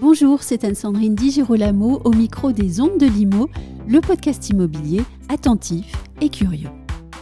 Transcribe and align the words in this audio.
Bonjour, 0.00 0.42
c'est 0.42 0.64
Anne-Sandrine 0.64 1.14
Di 1.14 1.30
Girolamo 1.30 2.00
au 2.04 2.12
micro 2.12 2.52
des 2.52 2.80
Ondes 2.80 2.98
de 2.98 3.06
Limo, 3.06 3.48
le 3.86 4.00
podcast 4.00 4.48
immobilier 4.48 5.02
attentif 5.28 5.92
et 6.22 6.30
curieux. 6.30 6.70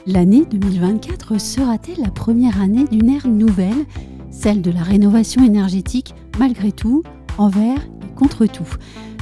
L'année 0.07 0.45
2024 0.45 1.41
sera-t-elle 1.41 2.01
la 2.03 2.11
première 2.11 2.63
année 2.63 2.85
d'une 2.85 3.11
ère 3.11 3.27
nouvelle, 3.27 3.87
celle 4.31 4.63
de 4.63 4.71
la 4.71 4.83
rénovation 4.83 5.45
énergétique, 5.45 6.15
malgré 6.39 6.73
tout, 6.73 7.03
envers 7.37 7.79
et 7.79 8.15
contre 8.17 8.47
tout 8.47 8.69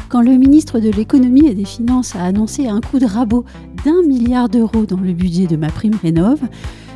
Quand 0.09 0.23
le 0.23 0.37
ministre 0.37 0.81
de 0.81 0.91
l'économie 0.91 1.47
et 1.47 1.55
des 1.55 1.65
finances 1.65 2.15
a 2.17 2.23
annoncé 2.23 2.69
un 2.69 2.81
coup 2.81 2.99
de 2.99 3.07
rabot 3.07 3.45
d'un 3.85 4.03
milliard 4.03 4.49
d'euros 4.49 4.87
dans 4.87 5.01
le 5.01 5.13
budget 5.13 5.47
de 5.47 5.57
ma 5.57 5.69
prime 5.69 5.97
rénov, 6.03 6.41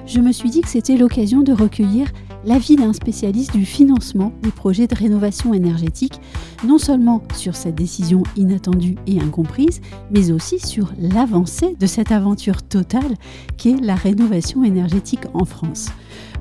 je 0.07 0.21
me 0.21 0.33
suis 0.33 0.51
dit 0.51 0.61
que 0.61 0.69
c'était 0.69 0.97
l'occasion 0.97 1.43
de 1.43 1.53
recueillir 1.53 2.09
l'avis 2.45 2.77
d'un 2.77 2.93
spécialiste 2.93 3.53
du 3.53 3.65
financement 3.65 4.33
des 4.43 4.51
projets 4.51 4.87
de 4.87 4.95
rénovation 4.95 5.55
énergétique, 5.55 6.21
non 6.65 6.79
seulement 6.79 7.23
sur 7.35 7.55
cette 7.55 7.75
décision 7.75 8.23
inattendue 8.37 8.97
et 9.07 9.21
incomprise, 9.21 9.80
mais 10.11 10.30
aussi 10.33 10.59
sur 10.59 10.93
l'avancée 10.99 11.77
de 11.79 11.87
cette 11.87 12.13
aventure 12.13 12.63
totale 12.63 13.15
qu'est 13.57 13.80
la 13.80 13.95
rénovation 13.95 14.65
énergétique 14.65 15.27
en 15.35 15.45
France. 15.45 15.91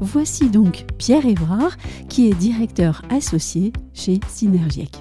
Voici 0.02 0.50
donc 0.50 0.86
Pierre 0.98 1.26
Évrard, 1.26 1.76
qui 2.08 2.30
est 2.30 2.34
directeur 2.34 3.02
associé 3.10 3.74
chez 3.94 4.22
Synergiec. 4.30 4.92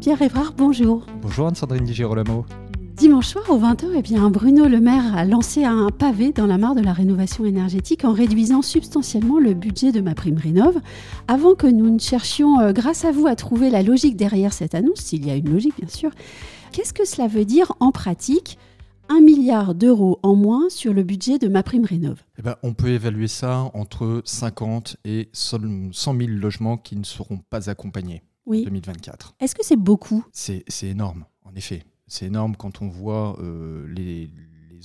Pierre 0.00 0.22
Évrard, 0.22 0.54
bonjour. 0.56 1.06
Bonjour 1.22 1.48
Anne-Sandrine 1.48 1.82
Di 1.82 1.92
Girolamo. 1.92 2.46
Dimanche 2.94 3.26
soir, 3.26 3.44
au 3.50 3.58
20h, 3.58 3.86
eh 3.96 4.02
bien, 4.02 4.30
Bruno 4.30 4.68
Le 4.68 4.78
Maire 4.78 5.16
a 5.16 5.24
lancé 5.24 5.64
un 5.64 5.88
pavé 5.88 6.30
dans 6.30 6.46
la 6.46 6.56
mare 6.56 6.76
de 6.76 6.82
la 6.82 6.92
rénovation 6.92 7.44
énergétique 7.44 8.04
en 8.04 8.12
réduisant 8.12 8.62
substantiellement 8.62 9.40
le 9.40 9.54
budget 9.54 9.90
de 9.90 10.00
ma 10.00 10.14
prime 10.14 10.38
rénov. 10.38 10.78
Avant 11.26 11.56
que 11.56 11.66
nous 11.66 11.90
ne 11.90 11.98
cherchions, 11.98 12.60
euh, 12.60 12.72
grâce 12.72 13.04
à 13.04 13.10
vous, 13.10 13.26
à 13.26 13.34
trouver 13.34 13.70
la 13.70 13.82
logique 13.82 14.16
derrière 14.16 14.52
cette 14.52 14.76
annonce, 14.76 15.00
s'il 15.00 15.26
y 15.26 15.30
a 15.32 15.34
une 15.34 15.52
logique 15.52 15.74
bien 15.80 15.88
sûr, 15.88 16.10
qu'est-ce 16.70 16.92
que 16.92 17.04
cela 17.04 17.26
veut 17.26 17.44
dire 17.44 17.72
en 17.80 17.90
pratique? 17.90 18.56
Un 19.12 19.20
milliard 19.20 19.74
d'euros 19.74 20.18
en 20.22 20.34
moins 20.34 20.70
sur 20.70 20.94
le 20.94 21.02
budget 21.02 21.38
de 21.38 21.48
ma 21.48 21.62
prime 21.62 21.84
rénov 21.84 22.24
eh 22.38 22.42
ben, 22.42 22.56
On 22.62 22.72
peut 22.72 22.88
évaluer 22.88 23.28
ça 23.28 23.70
entre 23.74 24.22
50 24.24 24.96
et 25.04 25.28
100 25.32 25.58
000 25.92 26.16
logements 26.30 26.78
qui 26.78 26.96
ne 26.96 27.04
seront 27.04 27.38
pas 27.38 27.68
accompagnés 27.68 28.22
en 28.46 28.52
2024. 28.52 29.34
Est-ce 29.38 29.54
que 29.54 29.64
c'est 29.64 29.76
beaucoup? 29.76 30.24
C'est 30.32 30.64
énorme, 30.82 31.26
en 31.44 31.54
effet. 31.54 31.84
C'est 32.06 32.26
énorme 32.26 32.56
quand 32.56 32.80
on 32.80 32.88
voit 32.88 33.38
euh, 33.40 33.86
les, 33.88 34.30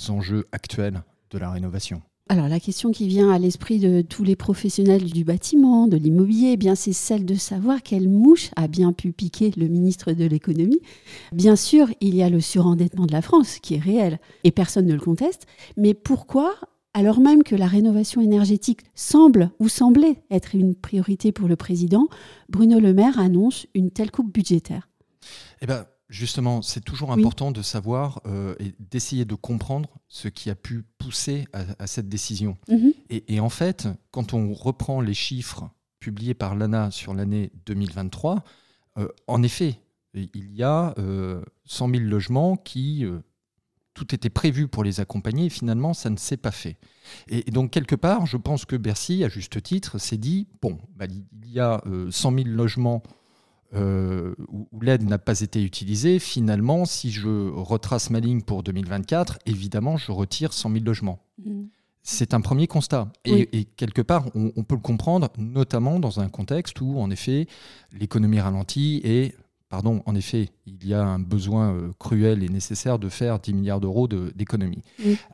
enjeux 0.10 0.46
actuels 0.52 1.02
de 1.32 1.38
la 1.40 1.50
rénovation. 1.50 2.04
Alors 2.30 2.50
la 2.50 2.60
question 2.60 2.92
qui 2.92 3.08
vient 3.08 3.32
à 3.32 3.40
l'esprit 3.40 3.80
de 3.80 4.02
tous 4.02 4.26
les 4.26 4.36
professionnels 4.36 5.06
du 5.06 5.24
bâtiment, 5.24 5.88
de 5.88 5.96
l'immobilier, 5.96 6.52
eh 6.54 6.58
bien 6.58 6.76
c'est 6.76 6.92
celle 6.92 7.26
de 7.26 7.36
savoir 7.36 7.82
quelle 7.82 8.10
mouche 8.10 8.50
a 8.58 8.68
bien 8.68 8.92
pu 8.92 9.14
piquer 9.14 9.52
le 9.56 9.68
ministre 9.68 10.12
de 10.12 10.26
l'économie. 10.26 10.82
Bien 11.32 11.56
sûr, 11.56 11.88
il 12.02 12.16
y 12.16 12.24
a 12.24 12.30
le 12.30 12.42
surendettement 12.42 13.06
de 13.06 13.14
la 13.14 13.22
France 13.22 13.60
qui 13.60 13.76
est 13.76 13.80
réel 13.80 14.20
et 14.44 14.52
personne 14.52 14.88
ne 14.88 14.94
le 14.94 15.00
conteste, 15.00 15.46
mais 15.78 15.94
pourquoi 15.94 16.56
alors 16.94 17.22
même 17.22 17.44
que 17.44 17.56
la 17.56 17.68
rénovation 17.68 18.22
énergétique 18.22 18.82
semble 18.94 19.52
ou 19.60 19.70
semblait 19.70 20.24
être 20.30 20.56
une 20.56 20.76
priorité 20.76 21.32
pour 21.32 21.48
le 21.48 21.56
président, 21.56 22.08
Bruno 22.50 22.80
Le 22.80 22.94
Maire 22.94 23.20
annonce 23.20 23.68
une 23.74 23.92
telle 23.92 24.12
coupe 24.12 24.34
budgétaire? 24.34 24.90
Eh 25.62 25.68
ben, 25.68 25.86
Justement, 26.10 26.62
c'est 26.62 26.80
toujours 26.80 27.12
important 27.12 27.52
de 27.52 27.62
savoir 27.62 28.22
euh, 28.26 28.56
et 28.60 28.74
d'essayer 28.80 29.26
de 29.26 29.36
comprendre 29.36 30.00
ce 30.08 30.30
qui 30.30 30.50
a 30.50 30.56
pu 30.56 30.86
à, 31.54 31.88
cette 31.88 32.10
décision. 32.10 32.58
Mhm. 32.70 32.94
Et, 33.10 33.40
en 33.40 33.50
fait, 33.50 33.88
quand 34.12 34.34
on 34.34 34.54
reprend 34.54 35.02
les 35.02 35.14
chiffres 35.14 35.70
publiés 36.00 36.34
par 36.34 36.56
l'ANA 36.56 36.92
sur 36.92 37.14
l'année 37.14 37.52
2023, 37.66 38.44
euh, 38.98 39.08
en 39.28 39.44
effet, 39.44 39.80
il 40.14 40.52
y 40.54 40.64
a 40.64 40.94
100 40.96 41.02
euh, 41.02 41.42
000 41.66 41.92
logements 42.10 42.56
qui, 42.56 43.06
tout 43.94 44.14
était 44.16 44.30
prévu 44.30 44.68
pour 44.68 44.84
les 44.84 45.00
accompagner, 45.00 45.46
et 45.46 45.50
finalement, 45.50 45.94
ça 45.94 46.10
ne 46.10 46.18
s'est 46.18 46.38
pas 46.38 46.52
fait. 46.52 46.78
Et, 47.28 47.52
donc, 47.52 47.72
quelque 47.72 47.96
part, 47.96 48.26
je 48.26 48.38
pense 48.38 48.66
que 48.66 48.76
Bercy, 48.76 49.24
à 49.24 49.30
juste 49.30 49.62
titre, 49.62 49.98
s'est 49.98 50.18
dit, 50.18 50.48
bon, 50.62 50.78
bah, 50.96 51.06
il 51.06 51.52
y 51.52 51.60
a 51.60 51.82
100 52.10 52.34
000 52.34 52.48
logements 52.50 53.04
euh, 53.74 54.34
où, 54.48 54.68
l'aide 54.82 55.04
n'a 55.04 55.18
pas 55.18 55.42
été 55.42 55.62
utilisée, 55.62 56.20
finalement, 56.20 56.86
si 56.86 57.12
je 57.12 57.50
retrace 57.50 58.10
ma 58.10 58.20
ligne 58.20 58.42
pour 58.42 58.64
2024, 58.64 59.40
évidemment, 59.46 59.98
je 59.98 60.12
retire 60.12 60.54
100 60.54 60.72
000 60.72 60.86
logements. 60.86 61.20
Mm. 61.44 61.66
C'est 62.02 62.34
un 62.34 62.40
premier 62.40 62.68
constat. 62.68 63.12
Et, 63.26 63.66
quelque 63.66 64.02
part, 64.02 64.28
on, 64.34 64.64
peut 64.64 64.76
le 64.76 64.82
comprendre, 64.82 65.28
notamment 65.38 66.00
dans 66.00 66.22
un 66.22 66.30
contexte 66.30 66.80
où, 66.80 66.98
en 67.00 67.12
effet, 67.12 67.48
l'économie 67.92 68.40
ralentit 68.40 69.02
et, 69.04 69.36
pardon, 69.68 70.02
en 70.06 70.16
effet, 70.16 70.50
il 70.66 70.88
y 70.88 70.94
a 70.94 71.04
un 71.04 71.20
besoin 71.20 71.74
euh, 71.74 71.92
cruel 72.00 72.44
et 72.44 72.50
nécessaire 72.50 72.98
de 72.98 73.10
faire 73.10 73.40
10 73.40 73.54
milliards 73.54 73.82
d'euros 73.82 74.08
d'économie. 74.08 74.84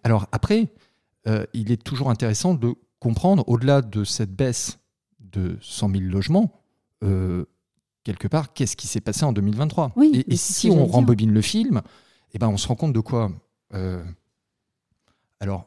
Alors 0.03 0.25
après, 0.31 0.69
euh, 1.27 1.45
il 1.53 1.71
est 1.71 1.81
toujours 1.81 2.09
intéressant 2.09 2.55
de 2.55 2.73
comprendre, 2.97 3.43
au-delà 3.47 3.83
de 3.83 4.03
cette 4.03 4.33
baisse 4.33 4.79
de 5.19 5.59
100 5.61 5.91
000 5.91 6.03
logements, 6.05 6.59
quelque 8.03 8.27
part, 8.27 8.53
qu'est-ce 8.53 8.75
qui 8.75 8.87
s'est 8.87 9.01
passé 9.01 9.23
en 9.25 9.33
2023 9.33 9.93
Et, 10.13 10.35
si 10.35 10.69
on 10.69 10.85
rembobine 10.85 11.31
le 11.31 11.41
film, 11.41 11.81
eh 12.33 12.39
ben, 12.39 12.47
on 12.47 12.57
se 12.57 12.67
rend 12.67 12.75
compte 12.75 12.93
de 12.93 12.99
quoi? 12.99 13.31
Euh, 13.73 14.03
Alors, 15.39 15.65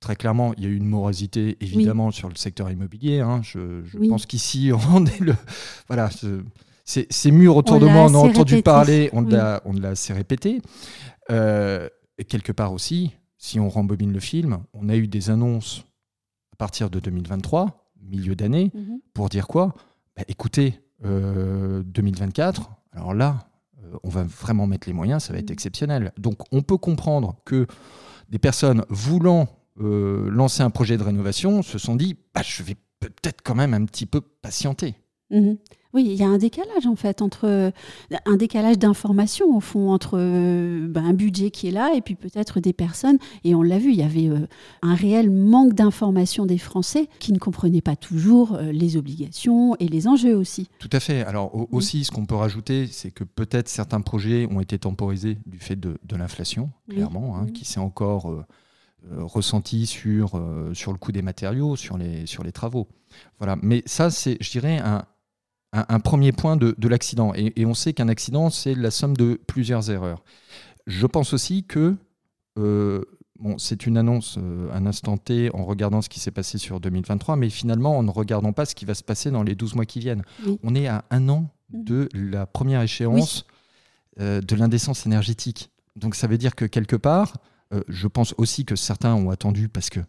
très 0.00 0.16
clairement, 0.16 0.54
il 0.56 0.64
y 0.64 0.66
a 0.66 0.70
eu 0.70 0.76
une 0.76 0.86
morosité, 0.86 1.56
évidemment, 1.60 2.10
sur 2.10 2.28
le 2.28 2.36
secteur 2.36 2.70
immobilier. 2.70 3.20
Hein. 3.20 3.40
Je, 3.42 4.08
pense 4.08 4.26
qu'ici, 4.26 4.70
on 4.92 5.04
est 5.06 5.20
le... 5.20 5.34
Voilà, 5.88 6.10
c'est 6.84 7.30
mûr 7.30 7.56
autour 7.56 7.78
de 7.78 7.86
moi, 7.86 8.06
on 8.10 8.14
a 8.14 8.18
entendu 8.18 8.62
parler, 8.62 9.10
on 9.12 9.22
l'a 9.22 9.60
assez 9.88 10.12
répété. 10.12 10.62
Euh, 11.30 11.88
et 12.18 12.24
quelque 12.24 12.52
part 12.52 12.72
aussi, 12.72 13.12
si 13.38 13.58
on 13.58 13.68
rembobine 13.68 14.12
le 14.12 14.20
film, 14.20 14.62
on 14.74 14.88
a 14.88 14.96
eu 14.96 15.08
des 15.08 15.30
annonces 15.30 15.84
à 16.52 16.56
partir 16.56 16.90
de 16.90 17.00
2023, 17.00 17.92
milieu 18.02 18.34
d'année, 18.34 18.70
mhm. 18.74 19.00
pour 19.14 19.28
dire 19.28 19.46
quoi? 19.46 19.74
Bah, 20.16 20.24
Écoutez, 20.28 20.80
2024, 21.02 22.60
euh, 22.60 22.98
alors 22.98 23.14
là, 23.14 23.48
euh, 23.84 23.96
on 24.02 24.08
va 24.08 24.22
vraiment 24.22 24.66
mettre 24.66 24.86
les 24.86 24.92
moyens, 24.92 25.24
ça 25.24 25.32
va 25.32 25.38
être 25.38 25.50
mm. 25.50 25.54
exceptionnel. 25.54 26.12
Donc 26.18 26.38
on 26.52 26.62
peut 26.62 26.78
comprendre 26.78 27.36
que 27.44 27.66
des 28.28 28.38
personnes 28.38 28.84
voulant 28.88 29.48
euh, 29.80 30.28
lancer 30.30 30.62
un 30.62 30.70
projet 30.70 30.96
de 30.96 31.02
rénovation 31.02 31.62
se 31.62 31.78
sont 31.78 31.96
dit, 31.96 32.16
bah, 32.34 32.42
je 32.44 32.62
vais 32.62 32.76
peut-être 33.00 33.42
quand 33.42 33.54
même 33.54 33.74
un 33.74 33.84
petit 33.84 34.06
peu 34.06 34.20
patienter. 34.20 34.94
Mhm. 35.30 35.58
Oui, 35.92 36.04
il 36.06 36.14
y 36.14 36.22
a 36.22 36.28
un 36.28 36.38
décalage 36.38 36.86
en 36.86 36.94
fait 36.94 37.20
entre 37.20 37.72
un 38.24 38.36
décalage 38.36 38.78
d'information 38.78 39.56
au 39.56 39.60
fond 39.60 39.90
entre 39.90 40.18
euh, 40.18 40.86
ben, 40.88 41.04
un 41.04 41.12
budget 41.12 41.50
qui 41.50 41.66
est 41.66 41.72
là 41.72 41.92
et 41.94 42.00
puis 42.00 42.14
peut-être 42.14 42.60
des 42.60 42.72
personnes. 42.72 43.18
Et 43.42 43.56
on 43.56 43.62
l'a 43.62 43.78
vu, 43.78 43.90
il 43.90 43.98
y 43.98 44.02
avait 44.02 44.28
euh, 44.28 44.46
un 44.82 44.94
réel 44.94 45.30
manque 45.30 45.74
d'information 45.74 46.46
des 46.46 46.58
Français 46.58 47.08
qui 47.18 47.32
ne 47.32 47.38
comprenaient 47.38 47.80
pas 47.80 47.96
toujours 47.96 48.54
euh, 48.54 48.70
les 48.70 48.96
obligations 48.96 49.74
et 49.80 49.88
les 49.88 50.06
enjeux 50.06 50.36
aussi. 50.36 50.68
Tout 50.78 50.90
à 50.92 51.00
fait. 51.00 51.24
Alors 51.24 51.66
aussi, 51.72 52.04
ce 52.04 52.12
qu'on 52.12 52.26
peut 52.26 52.36
rajouter, 52.36 52.86
c'est 52.86 53.10
que 53.10 53.24
peut-être 53.24 53.68
certains 53.68 54.00
projets 54.00 54.46
ont 54.48 54.60
été 54.60 54.78
temporisés 54.78 55.38
du 55.46 55.58
fait 55.58 55.76
de, 55.76 55.98
l'inflation, 56.12 56.70
clairement, 56.88 57.36
hein, 57.36 57.46
qui 57.46 57.64
s'est 57.64 57.80
encore 57.80 58.44
ressenti 59.10 59.86
sur, 59.86 60.40
sur 60.74 60.92
le 60.92 60.98
coût 60.98 61.12
des 61.12 61.22
matériaux, 61.22 61.76
sur 61.76 61.96
les, 61.96 62.26
sur 62.26 62.44
les 62.44 62.52
travaux. 62.52 62.88
Voilà. 63.38 63.56
Mais 63.62 63.82
ça, 63.86 64.10
c'est, 64.10 64.36
je 64.40 64.50
dirais, 64.50 64.78
un, 64.78 65.04
un, 65.72 66.00
premier 66.00 66.32
point 66.32 66.56
de, 66.56 66.88
l'accident. 66.88 67.32
Et, 67.34 67.64
on 67.64 67.74
sait 67.74 67.92
qu'un 67.92 68.08
accident, 68.08 68.50
c'est 68.50 68.74
la 68.74 68.90
somme 68.90 69.16
de 69.16 69.40
plusieurs 69.46 69.90
erreurs. 69.90 70.22
Je 70.86 71.06
pense 71.06 71.32
aussi 71.32 71.64
que 71.64 71.96
euh, 72.58 73.04
bon, 73.38 73.58
c'est 73.58 73.86
une 73.86 73.96
annonce 73.96 74.36
euh, 74.38 74.72
un 74.72 74.86
instant 74.86 75.16
T 75.16 75.50
en 75.54 75.64
regardant 75.64 76.02
ce 76.02 76.08
qui 76.08 76.18
s'est 76.18 76.32
passé 76.32 76.58
sur 76.58 76.80
2023, 76.80 77.36
mais 77.36 77.50
finalement 77.50 77.96
en 77.96 78.02
ne 78.02 78.10
regardant 78.10 78.52
pas 78.52 78.64
ce 78.64 78.74
qui 78.74 78.84
va 78.84 78.94
se 78.94 79.04
passer 79.04 79.30
dans 79.30 79.42
les 79.42 79.54
12 79.54 79.76
mois 79.76 79.84
qui 79.84 80.00
viennent. 80.00 80.22
On 80.62 80.74
est 80.74 80.88
à 80.88 81.04
un 81.10 81.28
an 81.28 81.48
mhm. 81.72 81.84
de 81.84 82.08
la 82.14 82.46
première 82.46 82.82
échéance 82.82 83.44
euh, 84.18 84.40
de 84.40 84.56
l'indécence 84.56 85.06
énergétique. 85.06 85.70
Donc 85.94 86.14
ça 86.16 86.26
veut 86.26 86.38
dire 86.38 86.54
que 86.56 86.64
quelque 86.64 86.96
part, 86.96 87.36
je 87.86 88.08
pense 88.08 88.34
aussi 88.36 88.64
que 88.64 88.74
certains 88.74 89.14
ont 89.14 89.30
attendu 89.30 89.68
parce 89.68 89.90
que 89.90 90.00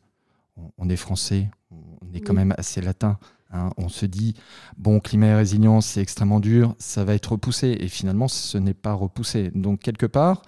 on, 0.80 0.90
est 0.90 0.96
français, 0.96 1.48
on 1.70 2.12
est 2.12 2.20
quand 2.20 2.34
même 2.34 2.56
assez 2.58 2.82
latin. 2.82 3.20
Hein, 3.52 3.70
on 3.78 3.90
se 3.90 4.06
dit, 4.06 4.34
bon, 4.78 5.00
climat 5.00 5.28
et 5.28 5.36
résilience, 5.36 5.86
c'est 5.86 6.02
extrêmement 6.02 6.40
dur, 6.40 6.76
ça 6.80 7.04
va 7.04 7.14
être 7.14 7.34
repoussé. 7.34 7.78
Et 7.80 7.88
finalement, 7.88 8.28
ce 8.28 8.58
n'est 8.58 8.74
pas 8.74 8.94
repoussé. 8.94 9.52
Donc, 9.56 9.82
quelque 9.82 10.06
part, 10.06 10.42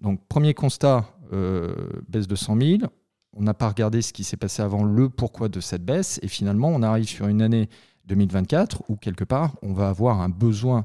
donc, 0.00 0.20
premier 0.28 0.54
constat, 0.54 1.06
euh, 1.32 1.74
baisse 2.08 2.26
de 2.26 2.34
100 2.34 2.60
000. 2.60 2.78
On 3.36 3.42
n'a 3.42 3.54
pas 3.54 3.68
regardé 3.68 4.02
ce 4.02 4.12
qui 4.12 4.24
s'est 4.24 4.36
passé 4.36 4.62
avant, 4.62 4.82
le 4.82 5.08
pourquoi 5.08 5.48
de 5.48 5.60
cette 5.60 5.84
baisse. 5.84 6.18
Et 6.22 6.28
finalement, 6.28 6.68
on 6.68 6.82
arrive 6.82 7.08
sur 7.08 7.28
une 7.28 7.42
année 7.42 7.68
2024 8.06 8.82
où, 8.88 8.96
quelque 8.96 9.24
part, 9.24 9.54
on 9.62 9.72
va 9.72 9.88
avoir 9.88 10.20
un 10.20 10.28
besoin 10.28 10.84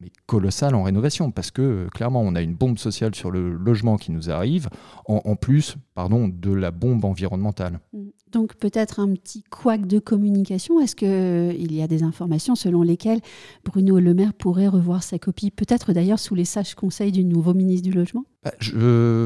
mais 0.00 0.10
colossal 0.26 0.74
en 0.74 0.82
rénovation 0.82 1.30
parce 1.30 1.50
que 1.50 1.62
euh, 1.62 1.88
clairement 1.88 2.20
on 2.20 2.34
a 2.34 2.42
une 2.42 2.54
bombe 2.54 2.78
sociale 2.78 3.14
sur 3.14 3.30
le 3.30 3.54
logement 3.54 3.96
qui 3.96 4.12
nous 4.12 4.30
arrive 4.30 4.68
en, 5.06 5.36
plus 5.36 5.76
pardon 5.96 6.28
de 6.28 6.52
la 6.52 6.70
bombe 6.70 7.04
environnementale. 7.04 7.80
Mm. 7.92 8.10
Donc 8.32 8.54
peut-être 8.56 9.00
un 9.00 9.14
petit 9.14 9.42
couac 9.42 9.86
de 9.86 9.98
communication. 9.98 10.78
Est-ce 10.78 10.94
qu'il 10.94 11.08
euh, 11.08 11.52
y 11.54 11.82
a 11.82 11.88
des 11.88 12.02
informations 12.02 12.54
selon 12.54 12.82
lesquelles 12.82 13.20
Bruno 13.64 13.98
Le 13.98 14.12
Maire 14.14 14.34
pourrait 14.34 14.68
revoir 14.68 15.02
sa 15.02 15.18
copie, 15.18 15.50
peut-être 15.50 15.92
d'ailleurs 15.92 16.18
sous 16.18 16.34
les 16.34 16.44
sages 16.44 16.74
conseils 16.74 17.12
du 17.12 17.24
nouveau 17.24 17.54
ministre 17.54 17.88
du 17.88 17.96
Logement? 17.96 18.24
Bah, 18.44 18.52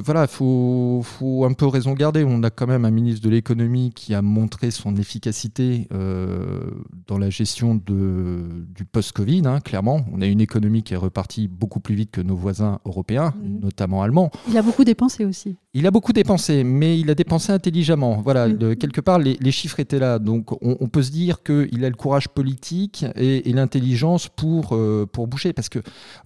Voilà, 0.05 0.23
il 0.23 0.29
faut, 0.29 1.01
faut, 1.03 1.45
un 1.45 1.53
peu 1.53 1.67
raison 1.67 1.93
garder. 1.93 2.25
On 2.25 2.43
a 2.43 2.51
quand 2.51 2.67
même 2.67 2.85
un 2.85 2.91
ministre 2.91 3.23
de 3.23 3.31
l'économie 3.31 3.93
qui 3.95 4.15
a 4.15 4.23
montré 4.23 4.71
son 4.71 4.97
efficacité 4.97 5.89
euh, 5.93 6.71
dans 7.07 7.19
la 7.19 7.31
gestion 7.31 7.75
de, 7.75 8.65
du 8.75 8.85
post-Covid, 8.85 9.43
hein, 9.45 9.61
clairement. 9.61 10.07
On 10.13 10.23
a 10.23 10.27
une 10.27 10.41
économie 10.41 10.83
qui 10.83 10.95
est 10.95 10.99
repartie 10.99 11.49
beaucoup 11.49 11.81
plus 11.81 11.95
vite 11.95 12.13
que 12.13 12.21
nos 12.21 12.37
voisins 12.37 12.81
européens, 12.85 13.35
mhm. 13.43 13.61
notamment 13.61 14.03
allemands. 14.03 14.31
Il 14.49 14.57
a 14.57 14.63
beaucoup 14.63 14.85
dépensé 14.85 15.25
aussi. 15.25 15.57
Il 15.73 15.87
a 15.87 15.93
beaucoup 15.93 16.13
dépensé, 16.13 16.65
mais 16.65 16.99
il 16.99 17.11
a 17.11 17.15
dépensé 17.15 17.53
intelligemment. 17.53 18.21
Voilà, 18.23 18.49
de, 18.49 18.75
quelque 18.75 19.01
part, 19.01 19.21
les, 19.21 19.53
chiffres 19.53 19.79
étaient 19.79 20.01
là. 20.01 20.19
Donc, 20.19 20.51
on, 20.63 20.89
peut 20.89 21.03
se 21.03 21.13
dire 21.13 21.45
qu'il 21.45 21.85
a 21.85 21.89
le 21.89 21.95
courage 21.95 22.29
politique 22.29 23.05
et, 23.15 23.53
l'intelligence 23.53 24.29
pour, 24.29 24.75
euh, 24.75 25.07
pour 25.11 25.29
bouger. 25.29 25.53
Parce 25.53 25.69
que 25.69 25.79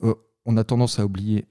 euh, 0.03 0.15
on 0.47 0.57
a 0.57 0.65
tendance 0.65 0.99
à 0.99 1.05
oublier 1.05 1.45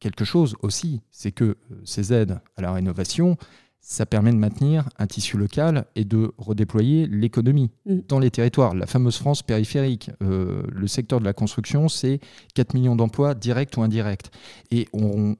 quelque 0.00 0.24
chose 0.24 0.56
aussi, 0.62 1.02
c'est 1.10 1.32
que 1.32 1.44
euh, 1.44 1.56
ces 1.84 2.14
aides 2.14 2.40
à 2.56 2.62
la 2.62 2.72
rénovation, 2.72 3.36
ça 3.78 4.06
permet 4.06 4.32
de 4.32 4.38
maintenir 4.38 4.88
un 4.98 5.06
tissu 5.06 5.36
local 5.36 5.84
et 5.96 6.06
de 6.06 6.32
redéployer 6.38 7.06
l'économie 7.06 7.70
mm. 7.84 7.98
dans 8.08 8.20
les 8.20 8.30
territoires. 8.30 8.74
La 8.74 8.86
fameuse 8.86 9.18
France 9.18 9.42
périphérique, 9.42 10.10
le 10.20 10.86
secteur 10.86 11.20
de 11.20 11.26
la 11.26 11.34
construction, 11.34 11.90
c'est 11.90 12.20
4 12.54 12.72
millions 12.72 12.96
d'emplois 12.96 13.34
directs 13.34 13.76
ou 13.76 13.82
indirects. 13.82 14.30
Et 14.70 14.88
on, 14.94 15.36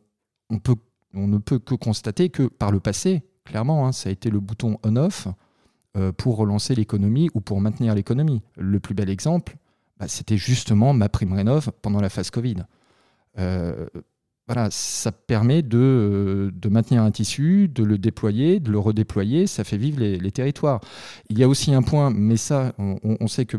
on 0.50 0.58
peut 0.58 0.76
on 1.14 1.26
ne 1.26 1.38
peut 1.38 1.58
que 1.58 1.74
constater 1.74 2.28
que 2.28 2.44
par 2.44 2.70
le 2.70 2.80
passé, 2.80 3.22
clairement, 3.44 3.86
hein, 3.86 3.92
ça 3.92 4.08
a 4.08 4.12
été 4.12 4.30
le 4.30 4.40
bouton 4.40 4.78
on-off 4.82 5.28
euh, 5.96 6.12
pour 6.12 6.36
relancer 6.36 6.74
l'économie 6.74 7.30
ou 7.34 7.40
pour 7.40 7.60
maintenir 7.60 7.94
l'économie. 7.94 8.42
Le 8.56 8.80
plus 8.80 8.94
bel 8.94 9.08
exemple, 9.08 9.56
bah, 9.98 10.08
c'était 10.08 10.36
justement 10.36 10.92
ma 10.92 11.08
prime 11.08 11.32
rénov 11.32 11.70
pendant 11.82 12.00
la 12.00 12.08
phase 12.08 12.30
Covid. 12.30 12.64
Euh, 13.38 13.86
voilà, 14.46 14.68
ça 14.70 15.12
permet 15.12 15.62
de, 15.62 16.52
maintenir 16.68 17.02
un 17.02 17.10
tissu, 17.10 17.68
de 17.68 17.82
le 17.82 17.96
déployer, 17.96 18.60
de 18.60 18.70
le 18.70 18.78
redéployer, 18.78 19.46
ça 19.46 19.64
fait 19.64 19.78
vivre 19.78 20.00
les, 20.00 20.32
territoires. 20.32 20.80
Il 21.30 21.38
y 21.38 21.44
a 21.44 21.48
aussi 21.48 21.72
un 21.72 21.82
point, 21.82 22.10
mais 22.10 22.36
ça, 22.36 22.74
on, 22.78 23.26
sait 23.26 23.46
que 23.46 23.56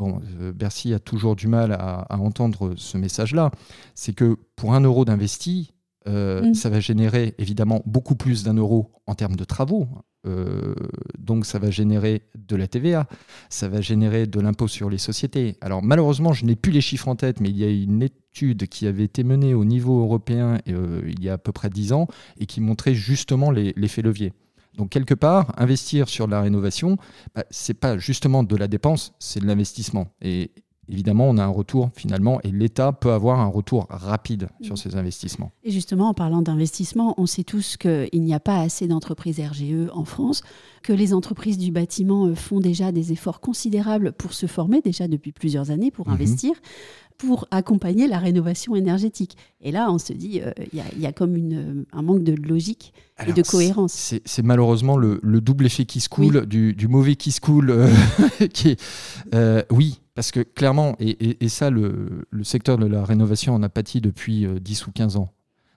euh, 0.00 0.52
Bercy 0.52 0.94
a 0.94 0.98
toujours 0.98 1.36
du 1.36 1.46
mal 1.46 1.72
à, 1.72 2.06
à 2.08 2.16
entendre 2.16 2.74
ce 2.76 2.96
message-là, 2.96 3.50
c'est 3.94 4.14
que 4.14 4.38
pour 4.56 4.74
un 4.74 4.80
euro 4.80 5.04
d'investi, 5.04 5.74
euh, 6.08 6.42
mm. 6.42 6.54
Ça 6.54 6.68
va 6.70 6.80
générer 6.80 7.34
évidemment 7.38 7.82
beaucoup 7.86 8.14
plus 8.14 8.42
d'un 8.44 8.54
euro 8.54 8.92
en 9.06 9.14
termes 9.14 9.36
de 9.36 9.44
travaux. 9.44 9.86
Euh, 10.26 10.74
donc 11.18 11.46
ça 11.46 11.58
va 11.58 11.70
générer 11.70 12.22
de 12.36 12.56
la 12.56 12.66
TVA, 12.66 13.06
ça 13.50 13.68
va 13.68 13.80
générer 13.80 14.26
de 14.26 14.40
l'impôt 14.40 14.66
sur 14.66 14.90
les 14.90 14.98
sociétés. 14.98 15.56
Alors 15.60 15.82
malheureusement, 15.82 16.32
je 16.32 16.44
n'ai 16.44 16.56
plus 16.56 16.72
les 16.72 16.80
chiffres 16.80 17.08
en 17.08 17.16
tête, 17.16 17.40
mais 17.40 17.50
il 17.50 17.56
y 17.56 17.64
a 17.64 17.70
une 17.70 18.02
étude 18.02 18.66
qui 18.66 18.86
avait 18.86 19.04
été 19.04 19.22
menée 19.22 19.54
au 19.54 19.64
niveau 19.64 20.00
européen 20.00 20.58
euh, 20.68 21.02
il 21.06 21.22
y 21.22 21.28
a 21.28 21.34
à 21.34 21.38
peu 21.38 21.52
près 21.52 21.70
10 21.70 21.92
ans 21.92 22.08
et 22.38 22.46
qui 22.46 22.60
montrait 22.60 22.94
justement 22.94 23.50
l'effet 23.50 24.02
levier. 24.02 24.32
Donc 24.76 24.90
quelque 24.90 25.14
part, 25.14 25.52
investir 25.56 26.08
sur 26.08 26.26
la 26.26 26.40
rénovation, 26.40 26.98
bah, 27.34 27.44
c'est 27.50 27.74
pas 27.74 27.98
justement 27.98 28.42
de 28.44 28.56
la 28.56 28.68
dépense, 28.68 29.12
c'est 29.18 29.40
de 29.40 29.46
l'investissement. 29.46 30.14
Et 30.22 30.52
évidemment, 30.88 31.28
on 31.28 31.36
a 31.38 31.44
un 31.44 31.48
retour 31.48 31.90
finalement, 31.94 32.40
et 32.42 32.50
l'État 32.50 32.92
peut 32.92 33.12
avoir 33.12 33.40
un 33.40 33.46
retour 33.46 33.86
rapide 33.90 34.48
sur 34.60 34.78
ses 34.78 34.90
mmh. 34.90 34.98
investissements. 34.98 35.52
Et 35.64 35.70
justement, 35.70 36.08
en 36.08 36.14
parlant 36.14 36.42
d'investissement, 36.42 37.14
on 37.18 37.26
sait 37.26 37.44
tous 37.44 37.76
qu'il 37.76 38.22
n'y 38.22 38.34
a 38.34 38.40
pas 38.40 38.60
assez 38.60 38.88
d'entreprises 38.88 39.40
RGE 39.40 39.90
en 39.92 40.04
France, 40.04 40.42
que 40.82 40.92
les 40.92 41.14
entreprises 41.14 41.58
du 41.58 41.70
bâtiment 41.70 42.26
euh, 42.26 42.34
font 42.34 42.60
déjà 42.60 42.92
des 42.92 43.12
efforts 43.12 43.40
considérables 43.40 44.12
pour 44.12 44.32
se 44.32 44.46
former, 44.46 44.80
déjà 44.80 45.08
depuis 45.08 45.32
plusieurs 45.32 45.70
années, 45.70 45.90
pour 45.90 46.08
mmh. 46.08 46.12
investir 46.12 46.52
pour 47.18 47.48
accompagner 47.50 48.06
la 48.06 48.18
rénovation 48.18 48.76
énergétique. 48.76 49.36
Et 49.60 49.72
là, 49.72 49.90
on 49.90 49.98
se 49.98 50.12
dit, 50.12 50.40
euh, 50.40 50.52
il 50.72 51.00
y, 51.00 51.06
a 51.06 51.12
comme 51.12 51.36
une, 51.36 51.84
un 51.92 52.02
manque 52.02 52.22
de 52.22 52.32
logique 52.32 52.94
et 53.26 53.32
de 53.32 53.42
cohérence. 53.42 54.14
C'est 54.24 54.44
malheureusement 54.44 54.96
le, 54.96 55.20
double 55.40 55.66
effet 55.66 55.84
qui 55.84 56.00
se 56.00 56.08
coule, 56.08 56.46
du, 56.46 56.88
mauvais 56.88 57.16
qui 57.16 57.32
se 57.32 57.40
coule. 57.40 57.70
Euh, 57.70 57.92
qui 58.52 58.76
oui, 59.70 60.00
parce 60.18 60.32
que 60.32 60.40
clairement, 60.40 60.96
et, 60.98 61.48
ça, 61.48 61.70
le, 61.70 62.26
secteur 62.42 62.76
de 62.76 62.86
la 62.86 63.04
rénovation 63.04 63.54
en 63.54 63.62
a 63.62 63.68
pâti 63.68 64.00
depuis 64.00 64.48
10 64.60 64.82
euh, 64.82 64.84
ou 64.88 64.90
15 64.90 65.16
ans. 65.16 65.28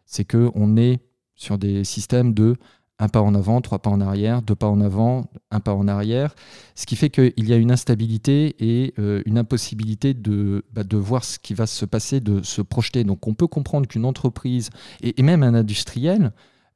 C'est 0.08 0.26
qu'on 0.26 0.78
est 0.78 1.00
sur 1.36 1.60
des 1.60 1.84
systèmes 1.84 2.34
de 2.34 2.56
un 2.98 3.08
pas 3.08 3.22
en 3.22 3.36
avant, 3.36 3.62
trois 3.62 3.78
pas 3.78 3.92
en 3.92 4.02
arrière, 4.02 4.42
deux 4.42 4.56
pas 4.56 4.66
en 4.66 4.82
avant, 4.82 5.30
un 5.52 5.60
pas 5.60 5.76
en 5.76 5.88
arrière, 5.88 6.34
ce 6.74 6.88
qui 6.88 6.96
fait 6.96 7.12
qu'il 7.12 7.48
y 7.48 7.54
a 7.54 7.56
une 7.56 7.72
instabilité 7.72 8.56
et 8.58 8.96
euh, 8.98 9.22
une 9.28 9.38
impossibilité 9.38 10.16
de, 10.16 10.66
bah, 10.74 10.84
de 10.84 10.98
voir 10.98 11.24
ce 11.24 11.38
qui 11.38 11.54
va 11.54 11.68
se 11.68 11.86
passer, 11.86 12.20
de 12.20 12.42
se 12.42 12.64
projeter. 12.64 13.04
Donc 13.04 13.28
on 13.28 13.36
peut 13.36 13.46
comprendre 13.46 13.88
qu'une 13.88 14.06
entreprise, 14.06 14.72
et, 15.04 15.22
même 15.22 15.44
un 15.44 15.54
industriel, 15.54 16.32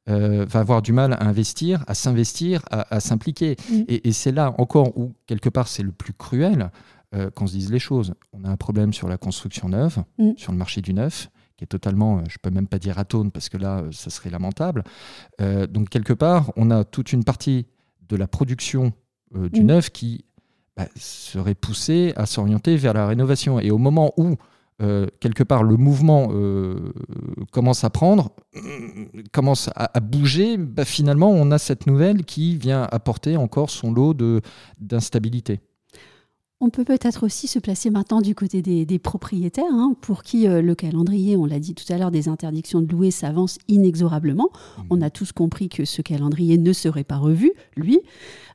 euh, 0.08 0.46
va 0.48 0.60
avoir 0.60 0.82
du 0.82 0.92
mal 0.92 1.14
à 1.14 1.24
investir, 1.26 1.82
à 1.88 1.94
s'investir, 1.94 2.62
à, 2.70 3.00
s'impliquer. 3.00 3.56
Mmh. 3.68 3.74
Et, 3.88 4.08
et 4.08 4.12
c'est 4.12 4.30
là 4.30 4.54
encore 4.58 4.96
où, 4.96 5.14
quelque 5.26 5.48
part, 5.48 5.66
c'est 5.66 5.82
le 5.82 5.90
plus 5.90 6.12
cruel, 6.12 6.70
euh, 7.14 7.30
qu'on 7.30 7.46
se 7.46 7.52
dise 7.52 7.70
les 7.70 7.78
choses. 7.78 8.14
On 8.32 8.42
a 8.42 8.50
un 8.50 8.56
problème 8.56 8.92
sur 8.92 9.06
la 9.06 9.16
construction 9.16 9.68
neuve, 9.68 10.02
mm. 10.18 10.32
sur 10.36 10.50
le 10.50 10.58
marché 10.58 10.80
du 10.80 10.92
neuf, 10.92 11.30
qui 11.56 11.62
est 11.62 11.68
totalement, 11.68 12.18
euh, 12.18 12.22
je 12.28 12.34
ne 12.34 12.38
peux 12.42 12.50
même 12.50 12.66
pas 12.66 12.80
dire 12.80 12.98
atone, 12.98 13.30
parce 13.30 13.48
que 13.48 13.56
là, 13.56 13.78
euh, 13.78 13.92
ça 13.92 14.10
serait 14.10 14.28
lamentable. 14.28 14.82
donc, 15.70 15.88
quelque 15.88 16.12
part, 16.12 16.52
on 16.56 16.70
a 16.72 16.82
toute 16.82 17.12
une 17.12 17.22
partie 17.22 17.66
de 18.08 18.16
la 18.16 18.26
production 18.26 18.92
du 19.32 19.62
mm. 19.62 19.66
neuf 19.66 19.90
qui 19.90 20.24
bah, 20.76 20.88
serait 20.96 21.54
poussée 21.54 22.12
à 22.16 22.26
s'orienter 22.26 22.76
vers 22.76 22.92
la 22.92 23.06
rénovation. 23.06 23.60
Et 23.60 23.70
au 23.70 23.78
moment 23.78 24.12
où, 24.16 24.34
quelque 25.20 25.44
part, 25.44 25.62
le 25.62 25.76
mouvement 25.76 26.28
commence 27.52 27.84
à 27.84 27.90
prendre, 27.90 28.30
commence 29.32 29.70
à, 29.74 30.00
bouger, 30.00 30.56
bah, 30.56 30.84
finalement, 30.84 31.30
on 31.30 31.50
a 31.52 31.58
cette 31.58 31.86
nouvelle 31.86 32.24
qui 32.24 32.56
vient 32.56 32.82
apporter 32.90 33.36
encore 33.36 33.70
son 33.70 33.92
lot 33.92 34.14
d'instabilité. 34.80 35.60
On 36.58 36.70
peut 36.70 36.84
peut-être 36.84 37.24
aussi 37.24 37.48
se 37.48 37.58
placer 37.58 37.90
maintenant 37.90 38.22
du 38.22 38.34
côté 38.34 38.62
des, 38.62 38.98
propriétaires, 38.98 39.64
hein, 39.70 39.94
pour 40.00 40.22
qui 40.22 40.48
euh, 40.48 40.62
le 40.62 40.74
calendrier, 40.74 41.36
on 41.36 41.44
l'a 41.44 41.58
dit 41.58 41.74
tout 41.74 41.84
à 41.92 41.98
l'heure, 41.98 42.10
des 42.10 42.28
interdictions 42.28 42.80
de 42.80 42.90
louer 42.90 43.10
s'avance 43.10 43.58
inexorablement. 43.68 44.48
Mmh. 44.78 44.82
On 44.88 45.02
a 45.02 45.10
tous 45.10 45.32
compris 45.32 45.68
que 45.68 45.84
ce 45.84 46.00
calendrier 46.00 46.56
ne 46.56 46.72
serait 46.72 47.04
pas 47.04 47.18
revu, 47.18 47.52
lui. 47.76 48.00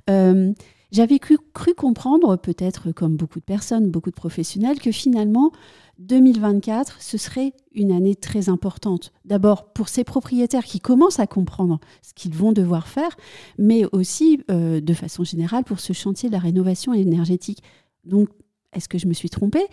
Euh, 0.09 0.51
j'avais 0.91 1.19
cru, 1.19 1.37
comprendre, 1.77 2.35
peut-être 2.35 2.91
comme 2.91 3.15
beaucoup 3.15 3.39
de 3.39 3.45
personnes, 3.45 3.89
beaucoup 3.89 4.09
de 4.09 4.15
professionnels, 4.15 4.79
que 4.81 4.91
finalement, 4.91 5.51
2024, 5.99 7.01
ce 7.01 7.17
serait 7.17 7.53
une 7.73 7.93
année 7.93 8.15
très 8.15 8.49
importante. 8.49 9.13
D'abord 9.23 9.71
pour 9.71 9.87
ces 9.87 10.03
propriétaires 10.03 10.65
qui 10.65 10.81
commencent 10.81 11.19
à 11.19 11.27
comprendre 11.27 11.79
ce 12.01 12.13
qu'ils 12.13 12.35
vont 12.35 12.51
devoir 12.51 12.89
faire, 12.89 13.15
mais 13.57 13.85
aussi 13.93 14.41
euh, 14.51 14.81
de 14.81 14.93
façon 14.93 15.23
générale 15.23 15.63
pour 15.63 15.79
ce 15.79 15.93
chantier 15.93 16.27
de 16.27 16.33
la 16.33 16.39
rénovation 16.39 16.93
énergétique. 16.93 17.63
Donc, 18.03 18.29
est-ce 18.74 18.88
que 18.89 18.98
je 18.98 19.08
me 19.08 19.13
suis 19.13 19.29
trompée? 19.29 19.65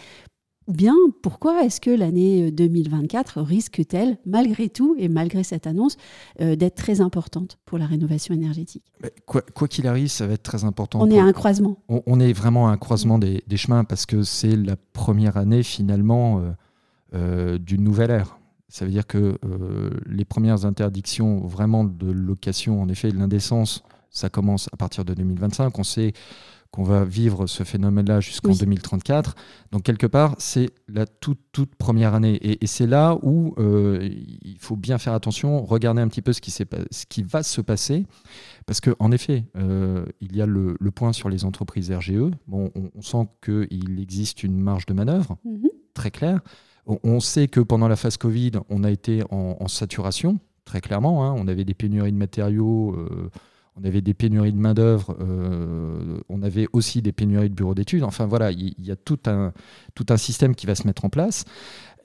Ou 0.68 0.72
bien, 0.74 0.94
pourquoi 1.22 1.64
est-ce 1.64 1.80
que 1.80 1.88
l'année 1.88 2.50
2024 2.50 3.40
risque-t-elle, 3.40 4.18
malgré 4.26 4.68
tout 4.68 4.94
et 4.98 5.08
malgré 5.08 5.42
cette 5.42 5.66
annonce, 5.66 5.96
euh, 6.42 6.56
d'être 6.56 6.74
très 6.74 7.00
importante 7.00 7.58
pour 7.64 7.78
la 7.78 7.86
rénovation 7.86 8.34
énergétique? 8.34 8.84
Quoi 9.24 9.68
qu'il 9.68 9.86
arrive, 9.86 10.08
ça 10.08 10.26
va 10.26 10.34
être 10.34 10.42
très 10.42 10.64
important. 10.64 11.00
On 11.00 11.10
est 11.10 11.18
à 11.18 11.24
un 11.24 11.32
croisement. 11.32 11.78
On, 11.88 12.20
est 12.20 12.34
vraiment 12.34 12.68
à 12.68 12.72
un 12.72 12.76
croisement 12.76 13.18
des, 13.18 13.42
chemins 13.56 13.84
parce 13.84 14.04
que 14.04 14.22
c'est 14.22 14.56
la 14.56 14.76
première 14.92 15.38
année 15.38 15.62
finalement 15.62 16.40
euh, 16.40 16.50
euh, 17.14 17.58
d'une 17.58 17.82
nouvelle 17.82 18.10
ère. 18.10 18.38
Ça 18.68 18.84
veut 18.84 18.90
dire 18.90 19.06
que 19.06 19.38
les 20.04 20.26
premières 20.26 20.66
interdictions 20.66 21.46
vraiment 21.46 21.84
de 21.84 22.10
location, 22.10 22.82
en 22.82 22.90
effet, 22.90 23.10
de 23.10 23.16
l'indécence, 23.16 23.82
ça 24.10 24.28
commence 24.28 24.68
à 24.74 24.76
partir 24.76 25.06
de 25.06 25.14
2025. 25.14 25.78
On 25.78 25.84
sait 25.84 26.12
qu'on 26.70 26.82
va 26.82 27.04
vivre 27.04 27.46
ce 27.46 27.64
phénomène-là 27.64 28.20
jusqu'en 28.20 28.52
2034. 28.52 29.34
Donc 29.72 29.84
quelque 29.84 30.06
part, 30.06 30.34
c'est 30.38 30.70
la 30.86 31.06
toute, 31.06 31.40
toute 31.52 31.74
première 31.76 32.14
année. 32.14 32.38
Et, 32.42 32.66
c'est 32.66 32.86
là 32.86 33.16
où 33.22 33.54
euh, 33.58 34.06
il 34.42 34.58
faut 34.58 34.76
bien 34.76 34.98
faire 34.98 35.14
attention, 35.14 35.64
regarder 35.64 36.02
un 36.02 36.08
petit 36.08 36.20
peu 36.20 36.32
ce 36.32 36.40
qui, 36.40 36.50
ce 36.50 36.64
qui 37.08 37.22
va 37.22 37.42
se 37.42 37.60
passer. 37.62 38.04
Parce 38.66 38.80
qu'en 38.82 39.10
effet, 39.12 39.44
euh, 39.56 40.04
il 40.20 40.36
y 40.36 40.42
a 40.42 40.46
le, 40.46 40.76
point 40.94 41.12
sur 41.12 41.30
les 41.30 41.44
entreprises 41.44 41.90
RGE. 41.90 42.30
Bon, 42.46 42.70
on, 42.74 43.02
sent 43.02 43.28
qu'il 43.42 44.00
existe 44.00 44.42
une 44.42 44.58
marge 44.58 44.84
de 44.86 44.92
manœuvre 44.92 45.38
mhm. 45.44 45.68
très 45.94 46.10
claire. 46.10 46.40
On, 46.86 47.20
sait 47.20 47.48
que 47.48 47.60
pendant 47.60 47.88
la 47.88 47.96
phase 47.96 48.16
Covid, 48.16 48.52
on 48.70 48.82
a 48.82 48.90
été 48.90 49.22
en, 49.30 49.68
saturation, 49.68 50.38
très 50.64 50.80
clairement. 50.80 51.24
Hein. 51.24 51.34
On 51.36 51.46
avait 51.46 51.64
des 51.64 51.74
pénuries 51.74 52.12
de 52.12 52.16
matériaux. 52.16 52.94
Euh, 52.94 53.30
on 53.80 53.84
avait 53.84 54.00
des 54.00 54.14
pénuries 54.14 54.52
de 54.52 54.58
main-d'œuvre, 54.58 55.16
euh, 55.20 56.20
on 56.28 56.42
avait 56.42 56.66
aussi 56.72 57.02
des 57.02 57.12
pénuries 57.12 57.50
de 57.50 57.54
bureaux 57.54 57.74
d'études. 57.74 58.02
Enfin 58.02 58.26
voilà, 58.26 58.50
il 58.50 58.74
y, 58.78 58.90
a 58.90 58.96
tout 58.96 59.18
un, 59.26 59.52
tout 59.94 60.06
un 60.08 60.16
système 60.16 60.54
qui 60.54 60.66
va 60.66 60.74
se 60.74 60.86
mettre 60.86 61.04
en 61.04 61.08
place. 61.08 61.44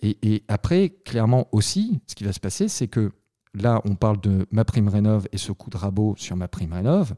et, 0.02 0.44
après, 0.48 0.90
clairement 1.06 1.48
aussi, 1.52 2.02
ce 2.08 2.16
qui 2.16 2.24
va 2.24 2.34
se 2.34 2.40
passer, 2.40 2.68
c'est 2.68 2.88
que 2.88 3.12
là, 3.54 3.82
on 3.86 3.96
parle 3.96 4.20
de 4.22 4.46
ma 4.52 4.66
prime 4.66 4.90
rénov 4.90 5.28
et 5.32 5.38
ce 5.38 5.52
coup 5.52 5.70
de 5.70 5.78
rabot 5.78 6.16
sur 6.18 6.36
ma 6.36 6.48
prime 6.48 6.74
rénov. 6.74 7.14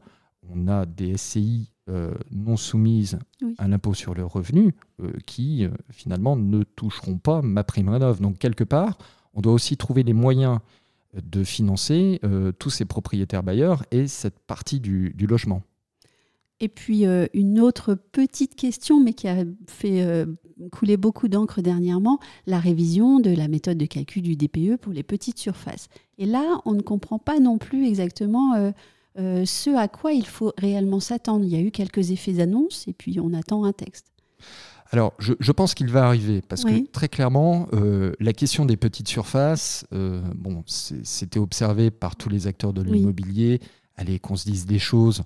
On 0.48 0.68
a 0.68 0.86
des 0.86 1.16
SCI 1.16 1.72
euh, 1.88 2.14
non 2.30 2.56
soumises 2.56 3.18
à 3.58 3.66
l'impôt 3.66 3.94
sur 3.94 4.14
le 4.14 4.24
revenu 4.24 4.74
euh, 5.02 5.12
qui, 5.26 5.66
finalement, 5.90 6.36
ne 6.36 6.62
toucheront 6.62 7.18
pas 7.18 7.42
ma 7.42 7.64
prime 7.64 7.88
rénov. 7.88 8.20
Donc, 8.20 8.38
quelque 8.38 8.64
part, 8.64 8.96
on 9.34 9.40
doit 9.40 9.52
aussi 9.52 9.76
trouver 9.76 10.02
les 10.02 10.12
moyens 10.12 10.60
de 11.22 11.44
financer 11.44 12.20
tous 12.58 12.70
ces 12.70 12.84
propriétaires 12.84 13.42
bailleurs 13.42 13.84
et 13.90 14.06
cette 14.06 14.38
partie 14.40 14.80
du 14.80 15.26
logement. 15.26 15.62
Et 16.60 16.68
puis 16.68 17.06
euh, 17.06 17.26
une 17.34 17.60
autre 17.60 17.94
petite 17.94 18.54
question, 18.54 19.00
mais 19.00 19.12
qui 19.12 19.28
a 19.28 19.44
fait 19.66 20.02
euh, 20.02 20.24
couler 20.72 20.96
beaucoup 20.96 21.28
d'encre 21.28 21.60
dernièrement, 21.60 22.18
la 22.46 22.58
révision 22.58 23.20
de 23.20 23.30
la 23.30 23.48
méthode 23.48 23.76
de 23.76 23.84
calcul 23.84 24.22
du 24.22 24.36
DPE 24.36 24.76
pour 24.80 24.92
les 24.92 25.02
petites 25.02 25.38
surfaces. 25.38 25.88
Et 26.18 26.24
là, 26.24 26.60
on 26.64 26.72
ne 26.72 26.80
comprend 26.80 27.18
pas 27.18 27.40
non 27.40 27.58
plus 27.58 27.86
exactement 27.86 28.54
euh, 29.18 29.44
ce 29.44 29.76
à 29.76 29.88
quoi 29.88 30.12
il 30.12 30.26
faut 30.26 30.52
réellement 30.56 31.00
s'attendre. 31.00 31.44
Il 31.44 31.50
y 31.50 31.56
a 31.56 31.60
eu 31.60 31.70
quelques 31.70 32.10
effets 32.10 32.32
d'annonce 32.32 32.88
et 32.88 32.94
puis 32.94 33.20
on 33.20 33.34
attend 33.34 33.64
un 33.64 33.72
texte. 33.72 34.06
Alors, 34.92 35.14
je, 35.18 35.52
pense 35.52 35.74
qu'il 35.74 35.88
va 35.90 36.06
arriver, 36.06 36.42
parce 36.42 36.64
que 36.64 36.86
très 36.90 37.08
clairement, 37.08 37.68
la 38.20 38.32
question 38.32 38.64
des 38.64 38.76
petites 38.76 39.08
surfaces, 39.08 39.84
bon, 39.92 40.62
c'était 40.66 41.40
observé 41.40 41.90
par 41.90 42.16
tous 42.16 42.28
les 42.28 42.46
acteurs 42.46 42.72
de 42.72 42.82
l'immobilier. 42.82 43.60
Allez, 43.96 44.18
qu'on 44.18 44.36
se 44.36 44.44
dise 44.44 44.66
des 44.66 44.78
choses, 44.78 45.24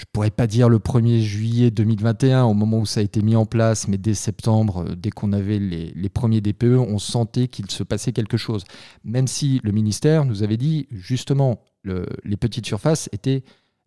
je 0.00 0.06
pourrais 0.10 0.30
pas 0.30 0.46
dire 0.46 0.70
le 0.70 0.78
1er 0.78 1.20
juillet 1.20 1.70
2021 1.70 2.44
au 2.44 2.54
moment 2.54 2.78
où 2.78 2.86
ça 2.86 3.00
a 3.00 3.02
été 3.02 3.20
mis 3.20 3.36
en 3.36 3.44
place, 3.44 3.86
mais 3.86 3.98
dès 3.98 4.14
septembre, 4.14 4.86
euh, 4.88 4.94
dès 4.96 5.10
qu'on 5.10 5.34
avait 5.34 5.58
les, 5.58 6.08
premiers 6.08 6.40
DPE, 6.40 6.78
on 6.78 6.98
sentait 6.98 7.48
qu'il 7.48 7.70
se 7.70 7.82
passait 7.82 8.12
quelque 8.12 8.38
chose. 8.38 8.64
Même 9.04 9.26
si 9.26 9.60
le 9.62 9.72
ministère 9.72 10.24
nous 10.24 10.42
avait 10.42 10.56
dit 10.56 10.86
justement 10.90 11.60
les 11.84 12.36
petites 12.36 12.64
surfaces 12.64 13.10
étaient 13.12 13.42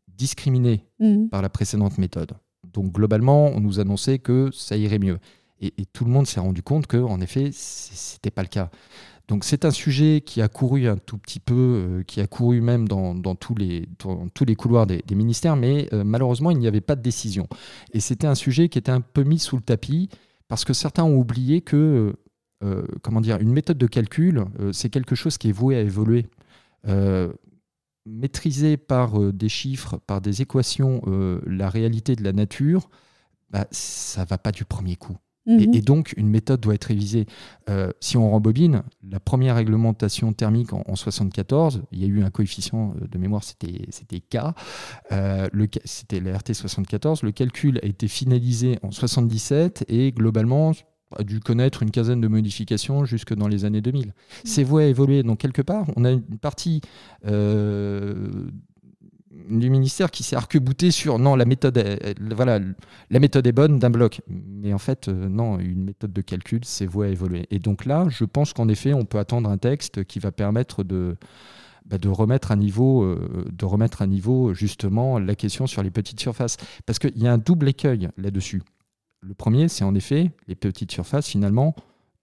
discriminées 0.07 0.85
mmh. 0.99 1.29
par 1.29 1.41
la 1.41 1.49
précédente 1.49 1.97
méthode. 1.97 2.33
Donc 2.73 2.91
globalement, 2.91 3.47
on 3.47 3.59
nous 3.59 3.79
annonçait 3.79 4.19
que 4.19 4.49
ça 4.51 4.75
irait 4.77 4.99
mieux. 4.99 5.19
Et, 5.61 5.85
tout 5.93 6.03
le 6.03 6.11
monde 6.11 6.27
s'est 6.27 6.41
rendu 6.41 6.61
compte 6.61 6.87
que, 6.87 6.97
en 6.97 7.21
effet, 7.21 7.49
c'était 7.53 8.31
pas 8.31 8.41
le 8.41 8.49
cas. 8.49 8.69
Donc 9.29 9.45
c'est 9.45 9.63
un 9.63 9.71
sujet 9.71 10.21
qui 10.25 10.41
a 10.41 10.49
couru 10.49 10.87
un 10.87 10.97
tout 10.97 11.17
petit 11.17 11.39
peu, 11.39 11.53
euh, 11.55 12.03
qui 12.03 12.19
a 12.19 12.27
couru 12.27 12.59
même 12.59 12.87
dans, 12.89 13.15
tous, 13.35 13.55
les, 13.55 13.87
tous 13.97 14.45
les 14.45 14.55
couloirs 14.55 14.85
des, 14.85 15.01
ministères, 15.11 15.55
mais 15.55 15.87
euh, 15.93 16.03
malheureusement 16.03 16.51
il 16.51 16.57
n'y 16.57 16.67
avait 16.67 16.81
pas 16.81 16.97
de 16.97 17.01
décision. 17.01 17.47
Et 17.93 18.01
c'était 18.01 18.27
un 18.27 18.35
sujet 18.35 18.67
qui 18.67 18.77
était 18.77 18.91
un 18.91 18.99
peu 18.99 19.23
mis 19.23 19.39
sous 19.39 19.55
le 19.55 19.61
tapis 19.61 20.09
parce 20.49 20.65
que 20.65 20.73
certains 20.73 21.05
ont 21.05 21.15
oublié 21.15 21.61
que, 21.61 22.13
euh, 22.65 22.83
comment 23.01 23.21
dire, 23.21 23.37
une 23.39 23.53
méthode 23.53 23.77
de 23.77 23.87
calcul, 23.87 24.43
c'est 24.73 24.89
quelque 24.89 25.15
chose 25.15 25.37
qui 25.37 25.47
est 25.49 25.53
voué 25.53 25.77
à 25.77 25.79
évoluer. 25.79 26.25
Maîtriser 28.05 28.77
par 28.77 29.33
des 29.33 29.49
chiffres, 29.49 29.97
par 30.05 30.21
des 30.21 30.41
équations, 30.41 31.01
la 31.45 31.69
réalité 31.69 32.15
de 32.15 32.23
la 32.23 32.33
nature, 32.33 32.89
bah, 33.49 33.67
ça 33.71 34.21
ne 34.21 34.27
va 34.27 34.37
pas 34.37 34.51
du 34.51 34.65
premier 34.65 34.95
coup. 34.95 35.17
Mhm. 35.45 35.73
Et, 35.73 35.81
donc, 35.81 36.13
une 36.17 36.29
méthode 36.29 36.61
doit 36.61 36.73
être 36.73 36.85
révisée. 36.85 37.25
Euh, 37.69 37.91
si 37.99 38.17
on 38.17 38.29
rembobine, 38.29 38.83
la 39.09 39.19
première 39.19 39.55
réglementation 39.55 40.31
thermique 40.33 40.71
en, 40.73 40.77
1974, 40.77 41.83
il 41.91 41.99
y 41.99 42.05
a 42.05 42.07
eu 42.07 42.23
un 42.23 42.29
coefficient 42.29 42.93
euh, 43.01 43.07
de 43.07 43.17
mémoire, 43.17 43.43
c'était 43.43 44.19
K, 44.19 44.37
euh, 45.11 45.47
c'était 45.83 46.19
la 46.19 46.37
RT 46.37 46.53
74. 46.53 47.23
Le 47.23 47.31
calcul 47.31 47.79
a 47.83 47.85
été 47.85 48.07
finalisé 48.07 48.79
en 48.83 48.91
77 48.91 49.85
et 49.89 50.11
globalement 50.11 50.71
a 51.17 51.23
dû 51.23 51.39
connaître 51.39 51.83
une 51.83 51.91
quinzaine 51.91 52.21
de 52.21 52.27
modifications 52.27 53.05
jusque 53.05 53.33
dans 53.33 53.47
les 53.47 53.65
années 53.65 53.81
2000. 53.81 54.07
Mhm. 54.07 54.13
C'est 54.43 54.63
voué 54.63 54.85
à 54.85 54.87
évoluer. 54.87 55.23
Donc, 55.23 55.39
quelque 55.39 55.61
part, 55.61 55.85
on 55.95 56.05
a 56.05 56.11
une 56.11 56.21
partie 56.39 56.81
du 59.49 59.69
ministère 59.69 60.11
qui 60.11 60.23
s'est 60.23 60.35
arc-bouté 60.35 60.91
sur 60.91 61.19
non, 61.19 61.35
la 61.35 61.45
méthode, 61.45 61.77
est, 61.77 62.15
voilà, 62.33 62.59
la 63.09 63.19
méthode 63.19 63.45
est 63.47 63.51
bonne 63.51 63.79
d'un 63.79 63.89
bloc. 63.89 64.21
Mais 64.27 64.73
en 64.73 64.77
fait, 64.77 65.07
euh, 65.07 65.27
non, 65.29 65.59
une 65.59 65.83
méthode 65.83 66.13
de 66.13 66.21
calcul, 66.21 66.61
c'est 66.63 66.85
voué 66.85 67.07
à 67.07 67.09
évoluer. 67.09 67.47
Et 67.51 67.59
donc 67.59 67.85
là, 67.85 68.05
je 68.09 68.25
pense 68.25 68.53
qu'en 68.53 68.67
effet, 68.67 68.93
on 68.93 69.05
peut 69.05 69.19
attendre 69.19 69.49
un 69.49 69.57
texte 69.57 70.03
qui 70.05 70.19
va 70.19 70.31
permettre 70.31 70.83
de, 70.83 71.15
bah, 71.85 71.97
de, 71.97 72.09
remettre 72.09 72.51
à 72.51 72.55
niveau, 72.55 73.03
euh, 73.03 73.45
de 73.51 73.65
remettre 73.65 74.01
à 74.01 74.07
niveau 74.07 74.53
justement 74.53 75.19
la 75.19 75.35
question 75.35 75.67
sur 75.67 75.83
les 75.83 75.91
petites 75.91 76.19
surfaces. 76.19 76.57
Parce 76.85 76.99
qu'il 76.99 77.17
y 77.17 77.27
a 77.27 77.33
un 77.33 77.37
double 77.37 77.69
écueil 77.69 78.09
là-dessus. 78.17 78.61
Le 79.25 79.33
premier, 79.33 79.69
c'est 79.69 79.83
en 79.83 79.95
effet, 79.95 80.31
les 80.47 80.55
petites 80.55 80.91
surfaces, 80.91 81.27
finalement, 81.27 81.75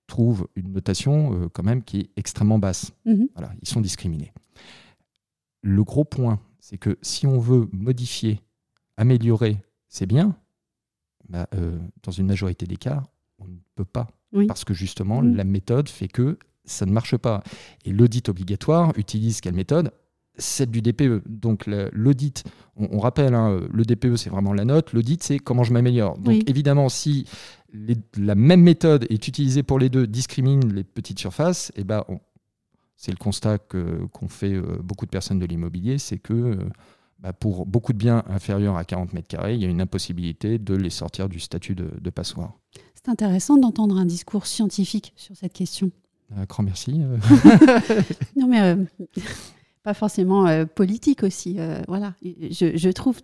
trouvent 0.07 0.49
une 0.55 0.73
notation 0.73 1.35
euh, 1.35 1.49
quand 1.49 1.63
même 1.63 1.83
qui 1.83 2.01
est 2.01 2.11
extrêmement 2.17 2.59
basse. 2.59 2.93
Mmh 3.07 3.25
voilà, 3.35 3.53
ils 3.63 3.69
sont 3.69 3.81
discriminés. 3.81 4.33
Le 5.63 5.83
gros 5.85 6.05
point 6.05 6.41
c'est 6.61 6.79
que 6.79 6.99
si 7.03 7.27
on 7.27 7.39
veut 7.39 7.69
modifier, 7.73 8.41
améliorer 8.97 9.57
c'est 9.89 10.07
bien, 10.07 10.37
bah, 11.29 11.49
euh, 11.55 11.79
dans 12.03 12.13
une 12.13 12.27
majorité 12.27 12.67
des 12.67 12.77
cas, 12.77 13.03
on 13.39 13.47
ne 13.47 13.57
peut 13.75 13.85
pas. 13.85 14.09
Parce 14.47 14.65
que 14.65 14.75
justement, 14.75 15.21
la 15.21 15.43
méthode 15.43 15.89
fait 15.89 16.07
que 16.07 16.39
ça 16.65 16.87
ne 16.87 16.93
marche 16.93 17.17
pas. 17.17 17.43
Et 17.85 17.93
l'audit 17.93 18.29
obligatoire 18.29 18.93
utilise 18.97 19.41
quelle 19.41 19.55
méthode? 19.55 19.93
Celle 20.41 20.71
du 20.71 20.83
DPE. 20.83 21.23
Donc 21.29 21.67
l'audit, 21.93 22.45
on, 22.77 22.99
rappelle, 22.99 23.35
hein, 23.35 23.61
le 23.73 23.85
DPE 23.85 24.17
c'est 24.17 24.31
vraiment 24.31 24.53
la 24.53 24.65
note, 24.65 24.93
l'audit 24.93 25.23
c'est 25.23 25.39
comment 25.39 25.63
je 25.63 25.73
m'améliore. 25.73 26.19
Donc 26.19 26.49
évidemment, 26.49 26.89
si 26.89 27.27
la 28.17 28.35
même 28.35 28.63
méthode 28.63 29.07
est 29.11 29.29
utilisée 29.29 29.63
pour 29.63 29.79
les 29.79 29.89
deux, 29.89 30.07
discrimine 30.07 30.73
les 30.73 30.85
petites 30.85 31.19
surfaces, 31.19 31.71
et 31.77 31.81
eh 31.81 31.85
ben, 31.85 32.05
c'est 32.97 33.13
le 33.13 33.17
constat 33.17 33.59
qu'ont 33.59 34.29
fait 34.29 34.53
euh, 34.53 34.79
beaucoup 34.83 35.07
de 35.07 35.11
personnes 35.11 35.39
de 35.39 35.47
l'immobilier, 35.47 35.99
c'est 35.99 36.19
que 36.19 36.35
euh, 36.35 36.57
bah, 37.19 37.33
pour 37.33 37.65
beaucoup 37.65 37.93
de 37.93 37.99
biens 37.99 38.23
inférieurs 38.29 38.77
à 38.77 38.85
40 38.85 39.15
mètres 39.15 39.29
carrés, 39.29 39.55
il 39.55 39.63
y 39.63 39.65
a 39.65 39.69
une 39.69 39.81
impossibilité 39.81 40.59
de 40.59 40.75
les 40.75 40.91
sortir 40.91 41.29
du 41.29 41.41
statut 41.41 41.75
de, 41.75 42.11
passoire. 42.11 42.59
C'est 42.95 43.09
intéressant 43.09 43.57
d'entendre 43.57 43.97
un 43.97 44.05
discours 44.05 44.47
scientifique 44.47 45.15
sur 45.17 45.35
cette 45.35 45.53
question. 45.55 45.91
Un 46.37 46.45
grand 46.45 46.63
merci. 46.63 47.01
Euh. 47.01 47.17
non, 48.37 48.47
mais 48.47 48.77
pas 49.83 49.95
forcément 49.95 50.67
politique 50.67 51.23
aussi. 51.23 51.59
voilà, 51.89 52.15
je, 52.23 52.77
je, 52.77 52.89
trouve 52.91 53.21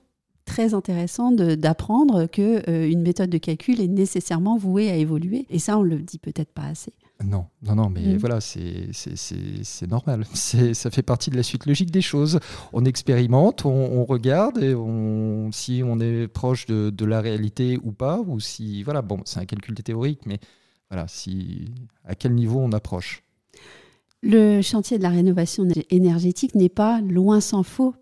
très 0.46 0.72
intéressant 0.72 1.32
d'apprendre 1.32 2.26
qu'une 2.26 3.02
méthode 3.02 3.30
de 3.30 3.38
calcul 3.38 3.80
est 3.80 3.88
nécessairement 3.88 4.56
vouée 4.56 4.90
à 4.90 4.96
évoluer. 4.96 5.46
Et 5.50 5.58
ça, 5.58 5.78
on 5.78 5.82
le 5.82 5.98
dit 5.98 6.18
peut-être 6.18 6.52
pas 6.52 6.64
assez. 6.64 6.94
Non, 7.25 7.46
non, 7.62 7.76
non, 7.76 7.88
mais 7.88 8.02
mm. 8.02 8.16
voilà, 8.18 8.40
c'est 8.40 9.86
normal. 9.88 10.25
Ça 10.34 10.90
fait 10.90 11.02
partie 11.02 11.30
de 11.30 11.36
la 11.36 11.42
suite 11.42 11.66
logique 11.66 11.90
des 11.90 12.02
choses. 12.02 12.40
On 12.72 12.84
expérimente, 12.84 13.64
on, 13.64 14.04
regarde 14.04 14.58
et 14.58 14.75
on, 14.75 15.50
si 15.52 15.82
on 15.84 15.98
est 15.98 16.28
proche 16.28 16.66
de, 16.66 16.90
de, 16.90 17.04
la 17.04 17.20
réalité 17.20 17.78
ou 17.82 17.92
pas, 17.92 18.20
ou 18.20 18.38
si, 18.38 18.82
voilà, 18.82 19.02
bon, 19.02 19.20
c'est 19.25 19.40
un 19.40 19.46
calcul 19.46 19.75
théorique, 19.75 20.20
mais 20.26 20.38
voilà, 20.90 21.08
si, 21.08 21.66
à 22.04 22.14
quel 22.14 22.34
niveau 22.34 22.60
on 22.60 22.72
approche. 22.72 23.22
Le 24.23 24.62
chantier 24.62 24.99
de 24.99 25.02
la 25.02 25.11
rénovation 25.11 25.66
énergétique 25.90 26.54
n'est 26.54 26.68
pas, 26.68 27.00
loin 27.00 27.40
s'en 27.40 27.62
faut, 27.62 27.94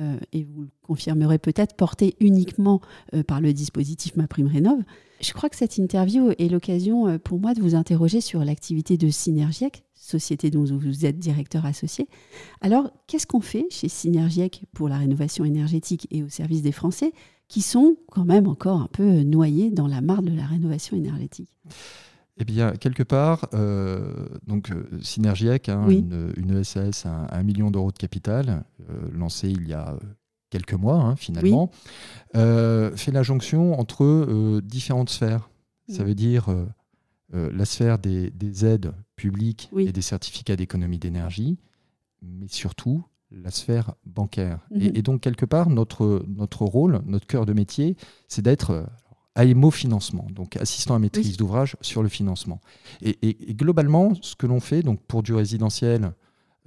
euh, 0.00 0.18
et 0.32 0.44
vous 0.44 0.62
le 0.62 0.70
confirmerez 0.82 1.38
peut-être, 1.38 1.76
porté 1.76 2.16
uniquement 2.20 2.80
euh, 3.14 3.22
par 3.22 3.40
le 3.40 3.52
dispositif 3.52 4.16
MaPrimeRénov'. 4.16 4.82
Je 5.20 5.32
crois 5.34 5.50
que 5.50 5.56
cette 5.56 5.76
interview 5.76 6.30
est 6.38 6.48
l'occasion 6.48 7.06
euh, 7.06 7.18
pour 7.18 7.38
moi 7.38 7.52
de 7.52 7.60
vous 7.60 7.74
interroger 7.74 8.22
sur 8.22 8.42
l'activité 8.42 8.96
de 8.96 9.10
Synergiec, 9.10 9.84
société 9.94 10.50
dont 10.50 10.64
vous 10.64 11.04
êtes 11.04 11.18
directeur 11.18 11.66
associé. 11.66 12.08
Alors, 12.62 12.90
qu'est-ce 13.06 13.26
qu'on 13.26 13.42
fait 13.42 13.66
chez 13.70 13.88
Synergiec 13.88 14.62
pour 14.72 14.88
la 14.88 14.96
rénovation 14.96 15.44
énergétique 15.44 16.08
et 16.10 16.22
au 16.22 16.28
service 16.28 16.62
des 16.62 16.72
Français 16.72 17.12
qui 17.48 17.60
sont 17.60 17.96
quand 18.10 18.24
même 18.24 18.46
encore 18.46 18.80
un 18.80 18.88
peu 18.90 19.22
noyés 19.22 19.70
dans 19.70 19.86
la 19.86 20.00
mare 20.00 20.22
de 20.22 20.34
la 20.34 20.46
rénovation 20.46 20.96
énergétique? 20.96 21.50
Eh 22.40 22.44
bien, 22.44 22.72
quelque 22.72 23.02
part, 23.02 23.48
euh, 23.54 24.26
donc 24.46 24.70
euh, 24.70 24.84
Synergiec, 25.02 25.68
hein, 25.68 25.88
une, 25.88 26.32
une, 26.36 26.64
SAS 26.64 27.06
à 27.06 27.36
un 27.36 27.42
million 27.42 27.70
d'euros 27.70 27.92
de 27.92 27.98
capital, 27.98 28.64
lancée 29.12 29.50
il 29.50 29.68
y 29.68 29.74
a 29.74 29.96
quelques 30.50 30.74
mois 30.74 30.96
hein, 30.96 31.16
finalement, 31.16 31.70
euh, 32.36 32.94
fait 32.96 33.12
la 33.12 33.22
jonction 33.22 33.78
entre 33.78 34.04
euh, 34.04 34.60
différentes 34.62 35.10
sphères. 35.10 35.48
Ça 35.88 36.04
veut 36.04 36.14
dire 36.14 36.50
euh, 36.50 37.50
la 37.52 37.64
sphère 37.64 37.98
des, 37.98 38.64
aides 38.64 38.92
publiques 39.16 39.70
et 39.76 39.90
des 39.90 40.02
certificats 40.02 40.54
d'économie 40.54 40.98
d'énergie, 40.98 41.58
mais 42.22 42.46
surtout 42.46 43.04
la 43.32 43.50
sphère 43.50 43.94
bancaire. 44.06 44.60
Mhm. 44.70 44.92
Et, 44.94 45.02
donc, 45.02 45.20
quelque 45.20 45.46
part, 45.46 45.68
notre, 45.68 46.24
notre 46.28 46.64
rôle, 46.64 47.00
notre 47.06 47.26
cœur 47.26 47.44
de 47.44 47.52
métier, 47.52 47.96
c'est 48.28 48.42
d'être 48.42 48.86
AMO 49.36 49.70
financement, 49.70 50.26
donc 50.30 50.56
assistant 50.56 50.94
à 50.94 50.98
maîtrise 50.98 51.36
d'ouvrage 51.36 51.76
sur 51.80 52.02
le 52.02 52.08
financement. 52.08 52.60
Et, 53.00 53.16
et, 53.22 53.54
globalement, 53.54 54.12
ce 54.22 54.34
que 54.34 54.46
l'on 54.46 54.60
fait 54.60 54.82
donc 54.82 55.00
pour 55.06 55.22
du 55.22 55.34
résidentiel, 55.34 56.12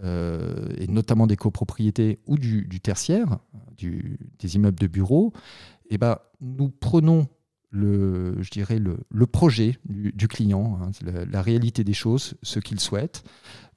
euh, 0.04 0.70
et 0.78 0.88
notamment 0.88 1.28
des 1.28 1.36
copropriétés 1.36 2.20
ou 2.26 2.38
du, 2.38 2.68
tertiaire, 2.82 3.40
des 3.78 4.56
immeubles 4.56 4.80
de 4.80 4.88
bureaux, 4.88 5.34
eh 5.90 5.98
ben, 5.98 6.18
nous 6.42 6.70
prenons 6.70 7.28
le, 7.70 8.42
je 8.42 8.50
dirais 8.50 8.80
le, 8.80 9.26
projet 9.28 9.78
du, 9.86 10.28
client, 10.28 10.80
hein, 10.82 10.92
la, 11.32 11.42
réalité 11.42 11.84
des 11.84 11.94
choses, 11.94 12.36
ce 12.44 12.60
qu'il 12.60 12.80
souhaite. 12.80 13.24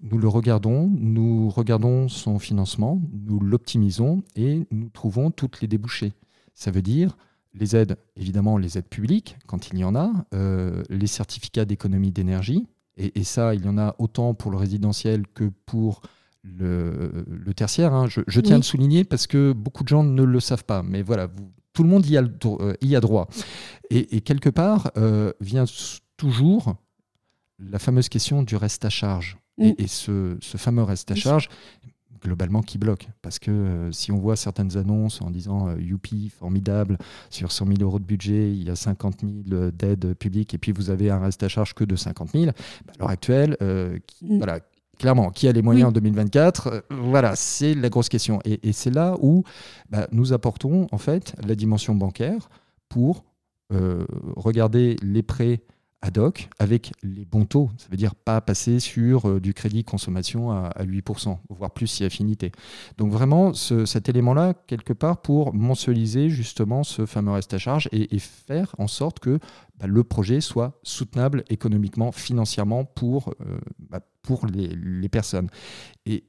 Nous 0.00 0.19
le 0.19 0.28
regardons, 0.28 0.88
nous 0.88 1.49
regardons 1.49 2.09
son 2.09 2.38
financement, 2.38 3.00
nous 3.12 3.40
l'optimisons 3.40 4.23
et 4.37 4.66
nous 4.71 4.88
trouvons 4.90 5.31
toutes 5.31 5.61
les 5.61 5.69
débouchés. 5.69 6.12
Ça 6.55 6.71
veut 6.71 6.83
dire 6.83 7.16
les 7.58 7.76
aides, 7.76 7.96
évidemment 8.16 8.58
les 8.58 8.78
aides 8.78 8.88
publiques, 8.88 9.36
quand 9.46 9.68
il 9.68 9.78
y 9.78 9.84
en 9.84 9.94
a, 9.94 10.12
euh, 10.34 10.82
les 10.88 11.06
certificats 11.06 11.64
d'économie 11.64 12.12
d'énergie, 12.12 12.66
et, 12.98 13.25
ça, 13.25 13.54
il 13.54 13.62
y 13.62 13.68
en 13.68 13.76
a 13.76 13.94
autant 13.98 14.32
pour 14.32 14.50
le 14.50 14.56
résidentiel 14.56 15.26
que 15.34 15.50
pour 15.66 16.00
le, 16.42 17.52
tertiaire. 17.54 17.92
Hein. 17.92 18.06
Je, 18.08 18.40
tiens 18.40 18.54
à 18.54 18.58
le 18.58 18.62
souligner 18.62 19.04
parce 19.04 19.26
que 19.26 19.52
beaucoup 19.52 19.82
de 19.82 19.88
gens 19.88 20.02
ne 20.02 20.22
le 20.22 20.40
savent 20.40 20.64
pas, 20.64 20.82
mais 20.82 21.02
voilà, 21.02 21.26
vous, 21.26 21.50
tout 21.75 21.82
le 21.82 21.90
monde 21.90 22.06
y 22.06 22.16
a, 22.16 22.22
euh, 22.22 22.75
y 22.80 22.96
a 22.96 23.00
droit. 23.00 23.28
Et, 23.90 24.22
quelque 24.22 24.48
part, 24.48 24.90
euh, 24.96 25.32
vient 25.40 25.66
toujours 26.16 26.76
la 27.58 27.78
fameuse 27.78 28.08
question 28.08 28.42
du 28.42 28.56
reste 28.56 28.86
à 28.86 28.90
charge. 28.90 29.36
Et, 29.58 29.72
mm. 29.72 29.86
ce, 29.86 30.56
fameux 30.56 30.82
reste 30.82 31.10
à 31.10 31.14
charge, 31.14 31.50
globalement, 32.26 32.62
qui 32.62 32.78
bloque. 32.78 33.09
Parce 33.23 33.38
que 33.38 33.50
euh, 33.50 33.92
si 33.92 34.12
on 34.12 34.18
voit 34.18 34.37
certaines 34.37 34.76
annonces 34.76 35.23
en 35.23 35.30
disant 35.30 35.75
Youpi, 35.76 36.28
formidable, 36.28 36.99
sur 37.30 37.52
100 37.52 37.66
000 37.66 37.78
euros 37.80 37.99
de 37.99 38.04
budget, 38.04 38.50
il 38.52 38.64
y 38.64 38.71
a 38.71 38.76
50 38.76 39.21
000 39.49 39.71
d'aides 39.71 40.14
publiques, 40.14 40.54
et 40.54 40.59
puis 40.59 40.73
vous 40.73 40.90
avez 40.90 41.11
un 41.11 41.18
reste 41.18 41.42
à 41.42 41.49
charge 41.49 41.75
que 41.75 41.85
de 41.85 41.97
50 41.97 42.30
000, 42.33 42.47
bah, 42.47 42.52
à 42.95 42.99
l'heure 42.99 43.11
actuelle, 43.11 43.56
mm. 43.61 44.37
voilà, 44.38 44.61
clairement, 44.99 45.30
qui 45.30 45.49
a 45.49 45.52
les 45.52 45.62
moyens 45.62 45.88
en 45.88 45.92
2024 45.92 46.66
euh, 46.66 46.80
Voilà, 46.90 47.37
c'est 47.37 47.75
la 47.75 47.88
grosse 47.88 48.09
question. 48.09 48.40
Et, 48.45 48.73
c'est 48.73 48.90
là 48.90 49.16
où 49.21 49.45
bah, 49.90 50.09
nous 50.12 50.33
apportons 50.33 50.87
en 50.92 50.99
fait 50.99 51.35
la 51.47 51.54
dimension 51.54 51.95
bancaire 51.95 52.49
pour 52.88 53.25
euh, 53.73 54.04
regarder 54.37 54.97
les 55.02 55.23
prêts 55.23 55.62
ad 56.06 56.18
hoc 56.18 56.48
avec 56.58 56.92
les 57.02 57.25
bons 57.25 57.44
taux. 57.44 57.70
Ça 57.78 57.88
veut 57.90 57.96
dire 57.96 58.14
pas 58.14 58.40
passer 58.40 58.80
sur 58.80 59.28
euh, 59.28 59.40
du 59.40 59.54
crédit 59.54 59.84
consommation 59.84 60.50
à, 60.50 60.70
8%, 60.84 61.38
voire 61.48 61.70
plus 61.70 61.86
si 61.86 62.04
affinité. 62.04 62.52
Donc 62.98 63.12
vraiment, 63.12 63.52
cet 63.54 64.08
élément-là, 64.08 64.54
quelque 64.66 64.92
part, 64.92 65.20
pour 65.20 65.52
mensualiser 65.54 66.28
justement 66.28 66.84
ce 66.84 67.06
fameux 67.06 67.32
reste 67.32 67.52
à 67.54 67.58
charge 67.58 67.88
et, 67.92 68.18
faire 68.18 68.75
en 68.78 68.86
sorte 68.86 69.20
que 69.20 69.38
bah, 69.78 69.86
le 69.86 70.04
projet 70.04 70.40
soit 70.40 70.78
soutenable 70.82 71.44
économiquement, 71.50 72.12
financièrement 72.12 72.84
pour, 72.84 73.34
bah, 73.78 74.00
pour 74.22 74.46
les, 74.46 75.08
personnes. 75.08 75.48
Et, 76.04 76.25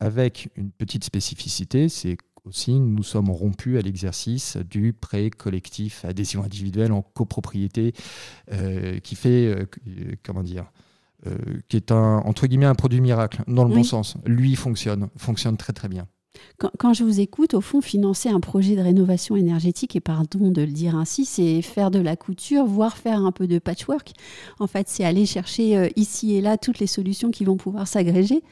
avec 0.00 0.50
une 0.56 0.70
petite 0.70 1.04
spécificité, 1.04 1.88
c'est 1.88 2.16
aussi 2.44 2.78
nous 2.78 3.02
sommes 3.02 3.30
rompus 3.30 3.78
à 3.78 3.82
l'exercice 3.82 4.56
du 4.56 4.92
prêt 4.92 5.30
collectif 5.30 6.04
adhésion 6.04 6.42
individuelle 6.42 6.92
en 6.92 7.02
copropriété 7.02 7.92
euh, 8.52 8.98
qui 9.00 9.14
fait, 9.14 9.46
euh, 9.46 9.66
comment 10.22 10.42
dire, 10.42 10.70
euh, 11.26 11.36
qui 11.68 11.76
est 11.76 11.92
un, 11.92 12.18
entre 12.24 12.46
guillemets 12.46 12.66
un 12.66 12.74
produit 12.74 13.00
miracle 13.00 13.42
dans 13.46 13.64
le 13.64 13.74
bon 13.74 13.84
sens. 13.84 14.16
Lui 14.24 14.56
fonctionne, 14.56 15.08
fonctionne 15.16 15.56
très 15.56 15.74
très 15.74 15.88
bien. 15.88 16.06
Quand, 16.78 16.94
je 16.94 17.04
vous 17.04 17.20
écoute, 17.20 17.54
au 17.54 17.60
fond, 17.60 17.80
financer 17.80 18.28
un 18.28 18.40
projet 18.40 18.76
de 18.76 18.80
rénovation 18.80 19.36
énergétique, 19.36 19.96
et 19.96 20.00
pardon 20.00 20.50
de 20.50 20.62
le 20.62 20.72
dire 20.72 20.94
ainsi, 20.94 21.24
c'est 21.24 21.60
faire 21.60 21.90
de 21.90 21.98
la 21.98 22.16
couture, 22.16 22.64
voire 22.64 22.96
faire 22.96 23.24
un 23.24 23.32
peu 23.32 23.46
de 23.46 23.58
patchwork. 23.58 24.12
En 24.58 24.66
fait, 24.66 24.88
c'est 24.88 25.04
aller 25.04 25.26
chercher 25.26 25.76
euh, 25.76 25.88
ici 25.96 26.34
et 26.36 26.40
là 26.40 26.56
toutes 26.56 26.78
les 26.78 26.86
solutions 26.86 27.30
qui 27.30 27.44
vont 27.44 27.56
pouvoir 27.56 27.88
s'agréger. 27.88 28.42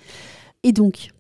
Et 0.62 0.72
donc, 0.72 1.10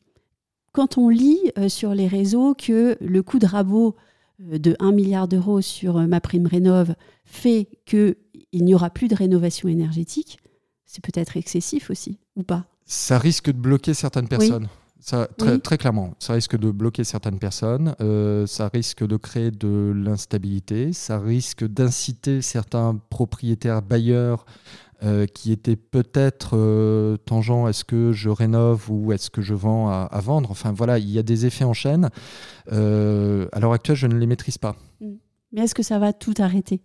quand 0.78 0.96
on 0.96 1.08
lit 1.08 1.40
euh, 1.58 1.68
sur 1.68 1.92
les 1.92 2.06
réseaux 2.06 2.54
que 2.54 2.96
le 3.00 3.22
coût 3.24 3.40
de 3.40 3.46
rabot 3.46 3.96
euh, 4.52 4.58
de 4.58 4.76
1 4.78 4.92
milliard 4.92 5.26
d'euros 5.26 5.60
sur 5.60 5.98
ma 6.06 6.20
prime 6.20 6.46
rénov 6.46 6.94
fait 7.24 7.66
qu'il 7.84 8.14
n'y 8.52 8.76
aura 8.76 8.88
plus 8.88 9.08
de 9.08 9.16
rénovation 9.16 9.68
énergétique, 9.68 10.38
c'est 10.86 11.02
peut-être 11.02 11.36
excessif 11.36 11.90
aussi, 11.90 12.20
ou 12.36 12.44
pas? 12.44 12.64
Ça 12.84 13.18
risque 13.18 13.46
de 13.46 13.58
bloquer 13.58 13.92
certaines 13.92 14.28
personnes. 14.28 14.68
Ça, 15.00 15.28
très, 15.36 15.58
très, 15.58 15.78
clairement, 15.78 16.14
ça 16.20 16.34
risque 16.34 16.56
de 16.56 16.70
bloquer 16.70 17.02
certaines 17.02 17.40
personnes, 17.40 17.96
euh, 18.00 18.46
ça 18.46 18.68
risque 18.68 19.04
de 19.04 19.16
créer 19.16 19.50
de 19.50 19.92
l'instabilité, 19.96 20.92
ça 20.92 21.18
risque 21.18 21.64
d'inciter 21.64 22.40
certains 22.40 23.00
propriétaires 23.10 23.82
bailleurs 23.82 24.46
euh, 25.02 25.26
qui 25.26 25.52
étaient 25.52 25.76
peut-être 25.76 26.56
euh, 26.56 27.16
tangents 27.16 27.68
est-ce 27.68 27.84
que 27.84 28.12
je 28.12 28.30
rénove 28.30 28.90
ou 28.90 29.12
est-ce 29.12 29.30
que 29.30 29.42
je 29.42 29.54
vends 29.54 29.88
à, 29.88 30.08
à, 30.10 30.20
vendre. 30.20 30.50
Enfin 30.50 30.72
voilà, 30.72 30.98
il 30.98 31.10
y 31.10 31.18
a 31.18 31.22
des 31.22 31.46
effets 31.46 31.64
en 31.64 31.74
chaîne. 31.74 32.10
à 32.70 33.60
l'heure 33.60 33.72
actuelle, 33.72 33.96
je 33.96 34.06
ne 34.06 34.18
les 34.18 34.26
maîtrise 34.26 34.58
pas. 34.58 34.76
Mm. 35.00 35.14
Mais 35.52 35.62
est-ce 35.62 35.74
que 35.74 35.82
ça 35.82 35.98
va 35.98 36.12
tout 36.12 36.34
arrêter? 36.38 36.80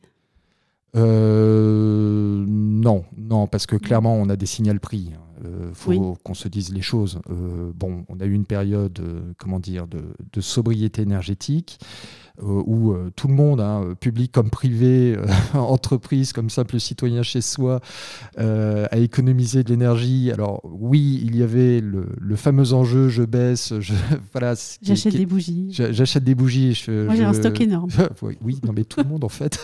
Non, 0.96 3.04
non, 3.18 3.48
parce 3.48 3.66
que 3.66 3.76
clairement, 3.78 4.16
on 4.16 4.30
a 4.30 4.36
des 4.36 4.46
signaux 4.46 4.78
prix. 4.80 5.12
Il 5.44 5.48
euh, 5.48 5.74
faut 5.74 6.18
qu'on 6.24 6.34
se 6.34 6.48
dise 6.48 6.74
les 6.74 6.82
choses. 6.82 7.20
Euh, 7.30 7.72
bon, 7.76 8.06
on 8.10 8.20
a 8.20 8.26
eu 8.26 8.34
une 8.34 8.46
période, 8.46 9.00
euh, 9.00 9.34
comment 9.38 9.60
dire, 9.60 9.88
de, 9.88 10.02
de 10.32 10.42
sobriété 10.42 11.02
énergétique. 11.02 11.80
Euh, 12.42 12.64
où 12.66 12.94
euh, 12.94 13.12
tout 13.16 13.28
le 13.28 13.36
monde, 13.36 13.62
hein, 13.62 13.94
public 14.00 14.32
comme 14.32 14.50
privé, 14.50 15.16
euh, 15.16 15.28
entreprise 15.54 16.34
comme 16.34 16.50
simple 16.50 16.80
citoyen 16.80 17.22
chez 17.22 17.42
soi, 17.42 17.80
a 18.38 18.98
économisé 18.98 19.64
de 19.64 19.70
l'énergie. 19.70 20.32
Alors 20.32 20.62
oui, 20.64 21.22
il 21.24 21.36
y 21.36 21.44
avait 21.44 21.80
le, 21.80 22.36
fameux 22.36 22.74
enjeu 22.74 23.10
je 23.10 23.22
baisse, 23.22 23.80
je, 23.80 23.94
voilà. 24.32 24.56
J'achète 24.82 25.16
des 25.16 25.28
bougies. 25.28 25.68
J'achète 25.70 26.24
des 26.24 26.34
bougies. 26.34 26.74
Je, 26.74 27.06
Moi 27.06 27.16
j'ai 27.16 27.24
un 27.24 27.34
stock 27.34 27.62
énorme. 27.62 27.90
oui, 28.42 28.60
non 28.64 28.74
mais 28.74 28.84
tout 28.84 29.02
le 29.02 29.08
monde 29.08 29.24
en 29.24 29.30
fait. 29.30 29.64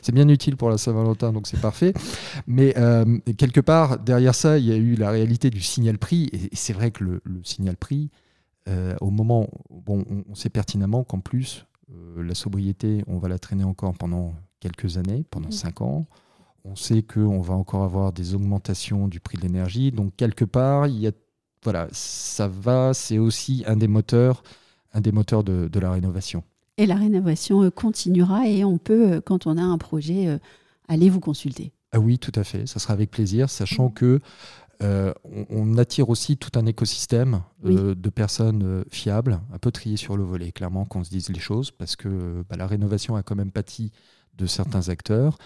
c'est 0.00 0.12
bien 0.12 0.28
utile 0.28 0.56
pour 0.56 0.70
la 0.70 0.78
Saint-Valentin, 0.78 1.34
donc 1.34 1.46
c'est 1.46 1.60
parfait. 1.60 1.92
Mais 2.46 2.74
quelque 3.36 3.60
part, 3.60 3.98
derrière 3.98 4.34
ça, 4.34 4.56
il 4.56 4.64
y 4.64 4.72
a 4.72 4.76
eu 4.76 4.94
la 4.94 5.10
réalité 5.10 5.50
du 5.50 5.60
signal 5.60 5.98
prix. 5.98 6.30
Et, 6.32 6.48
c'est 6.54 6.72
vrai 6.72 6.92
que 6.92 7.04
le, 7.04 7.20
signal 7.42 7.76
prix, 7.76 8.08
au 9.02 9.10
moment, 9.10 9.48
bon, 9.68 10.06
on 10.30 10.34
sait 10.34 10.48
pertinemment 10.48 11.04
qu'en 11.04 11.20
plus, 11.20 11.66
euh, 11.69 11.69
la 12.16 12.34
sobriété, 12.34 13.04
on 13.06 13.18
va 13.18 13.28
la 13.28 13.38
traîner 13.38 13.64
encore 13.64 13.94
pendant 13.94 14.34
quelques 14.60 14.98
années, 14.98 15.24
pendant 15.30 15.48
mmh. 15.48 15.52
cinq 15.52 15.80
ans. 15.80 16.06
On 16.64 16.76
sait 16.76 17.02
qu'on 17.02 17.40
va 17.40 17.54
encore 17.54 17.84
avoir 17.84 18.12
des 18.12 18.34
augmentations 18.34 19.08
du 19.08 19.18
prix 19.18 19.38
de 19.38 19.42
l'énergie. 19.42 19.92
Donc, 19.92 20.14
quelque 20.16 20.44
part, 20.44 20.86
il 20.86 21.00
y 21.00 21.06
a, 21.06 21.12
voilà, 21.64 21.88
ça 21.90 22.48
va, 22.48 22.92
c'est 22.92 23.18
aussi 23.18 23.64
un 23.66 23.76
des 23.76 23.88
moteurs, 23.88 24.42
un 24.92 25.00
des 25.00 25.12
moteurs 25.12 25.42
de, 25.42 25.78
la 25.78 25.90
rénovation. 25.90 26.44
Et 26.76 26.86
la 26.86 26.96
rénovation 26.96 27.62
euh, 27.62 27.70
continuera 27.70 28.46
et 28.46 28.64
on 28.64 28.78
peut, 28.78 29.12
euh, 29.12 29.20
quand 29.20 29.46
on 29.46 29.56
a 29.56 29.62
un 29.62 29.78
projet, 29.78 30.38
aller 30.88 31.08
vous 31.08 31.20
consulter. 31.20 31.72
Ah 31.92 31.98
oui, 31.98 32.18
tout 32.18 32.32
à 32.34 32.44
fait. 32.44 32.66
Ça 32.66 32.78
sera 32.78 32.92
avec 32.92 33.10
plaisir, 33.10 33.50
sachant 33.50 33.88
mmh. 33.88 33.94
que 33.94 34.20
euh, 34.82 35.12
on, 35.50 35.76
attire 35.76 36.08
aussi 36.08 36.36
tout 36.38 36.58
un 36.58 36.64
écosystème 36.64 37.42
euh, 37.66 37.94
de 37.94 38.08
personnes 38.08 38.62
euh, 38.64 38.84
fiables, 38.90 39.40
un 39.52 39.58
peu 39.58 39.70
triées 39.70 39.98
sur 39.98 40.16
le 40.16 40.24
volet, 40.24 40.52
clairement, 40.52 40.86
qu'on 40.86 41.04
se 41.04 41.10
dise 41.10 41.28
les 41.28 41.40
choses, 41.40 41.70
parce 41.70 41.96
que 41.96 42.42
bah, 42.48 42.56
la 42.56 42.66
rénovation 42.66 43.14
a 43.14 43.22
quand 43.22 43.36
même 43.36 43.50
pâti 43.50 43.92
de 44.38 44.46
certains 44.46 44.88
acteurs. 44.88 45.36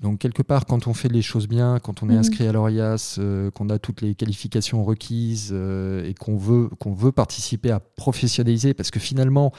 Donc, 0.00 0.18
quelque 0.18 0.42
part, 0.42 0.66
quand 0.66 0.86
on 0.86 0.92
fait 0.92 1.08
les 1.08 1.22
choses 1.22 1.48
bien, 1.48 1.78
quand 1.78 2.02
on 2.02 2.10
est 2.10 2.12
mhm. 2.12 2.18
inscrit 2.18 2.46
à 2.46 2.52
l'ORIAS, 2.52 3.18
qu'on 3.54 3.70
a 3.70 3.78
toutes 3.78 4.02
les 4.02 4.14
qualifications 4.14 4.84
requises 4.84 5.52
et 5.52 6.14
qu'on 6.18 6.36
veut, 6.36 6.68
qu'on 6.78 6.92
veut 6.92 7.12
participer 7.12 7.70
à 7.70 7.80
professionnaliser, 7.80 8.74
parce 8.74 8.90
que 8.90 9.00
finalement, 9.00 9.52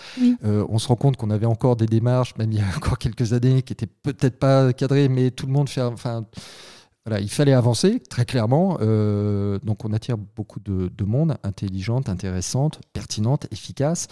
on 0.43 0.77
se 0.77 0.87
rend 0.87 0.97
compte 0.97 1.17
qu'on 1.17 1.31
avait 1.31 1.47
encore 1.47 1.77
des 1.77 1.87
démarches, 1.87 2.35
même 2.37 2.51
il 2.51 2.59
y 2.59 2.61
a 2.61 2.67
encore 2.77 2.99
quelques 2.99 3.33
années, 3.33 3.63
qui 3.63 3.71
n'étaient 3.71 3.87
peut-être 3.87 4.37
pas 4.37 4.71
cadrées, 4.73 5.09
mais 5.09 5.31
tout 5.31 5.47
le 5.47 5.53
monde 5.53 5.69
fait. 5.69 5.81
Enfin, 5.81 6.25
il 7.21 7.29
fallait 7.29 7.53
avancer, 7.53 7.99
très 7.99 8.25
clairement. 8.25 8.77
Euh, 8.81 9.59
donc 9.63 9.85
on 9.85 9.93
attire 9.93 10.17
beaucoup 10.17 10.59
de, 10.59 11.03
monde, 11.03 11.37
intelligente, 11.43 12.09
intéressante, 12.09 12.81
pertinente, 12.93 13.47
efficace, 13.51 14.07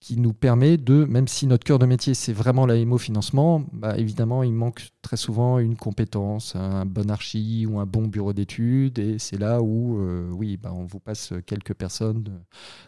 qui 0.00 0.16
nous 0.16 0.32
permet 0.32 0.76
de, 0.76 1.04
même 1.04 1.26
si 1.26 1.48
notre 1.48 1.64
cœur 1.64 1.80
de 1.80 1.84
métier 1.84 2.14
c'est 2.14 2.32
vraiment 2.32 2.66
l'AMO 2.66 2.98
financement, 2.98 3.64
bah, 3.72 3.98
évidemment 3.98 4.44
il 4.44 4.52
manque 4.52 4.90
très 5.02 5.16
souvent 5.16 5.58
une 5.58 5.74
compétence, 5.74 6.54
un 6.54 6.86
bon 6.86 7.10
archi 7.10 7.66
ou 7.66 7.80
un 7.80 7.84
bon 7.84 8.06
bureau 8.06 8.32
d'études, 8.32 9.00
et 9.00 9.18
c'est 9.18 9.38
là 9.38 9.60
où, 9.60 9.98
euh, 9.98 10.30
oui, 10.30 10.56
bah, 10.56 10.72
on 10.72 10.84
vous 10.84 11.00
passe 11.00 11.32
quelques 11.46 11.74
personnes 11.74 12.44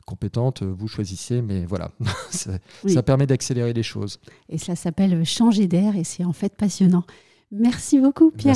compétentes, 0.07 0.63
vous 0.63 0.87
choisissez, 0.87 1.43
mais 1.43 1.65
voilà, 1.65 1.91
ça, 2.31 3.03
permet 3.03 3.27
d'accélérer 3.27 3.73
les 3.73 3.83
choses. 3.83 4.21
Et 4.49 4.59
ça 4.59 4.77
s'appelle 4.77 5.25
changer 5.25 5.67
d'air, 5.67 5.97
et 5.97 6.05
c'est 6.05 6.25
en 6.25 6.33
fait 6.33 6.55
passionnant. 6.57 7.05
Merci 7.53 7.99
beaucoup, 7.99 8.31
Pierre 8.31 8.55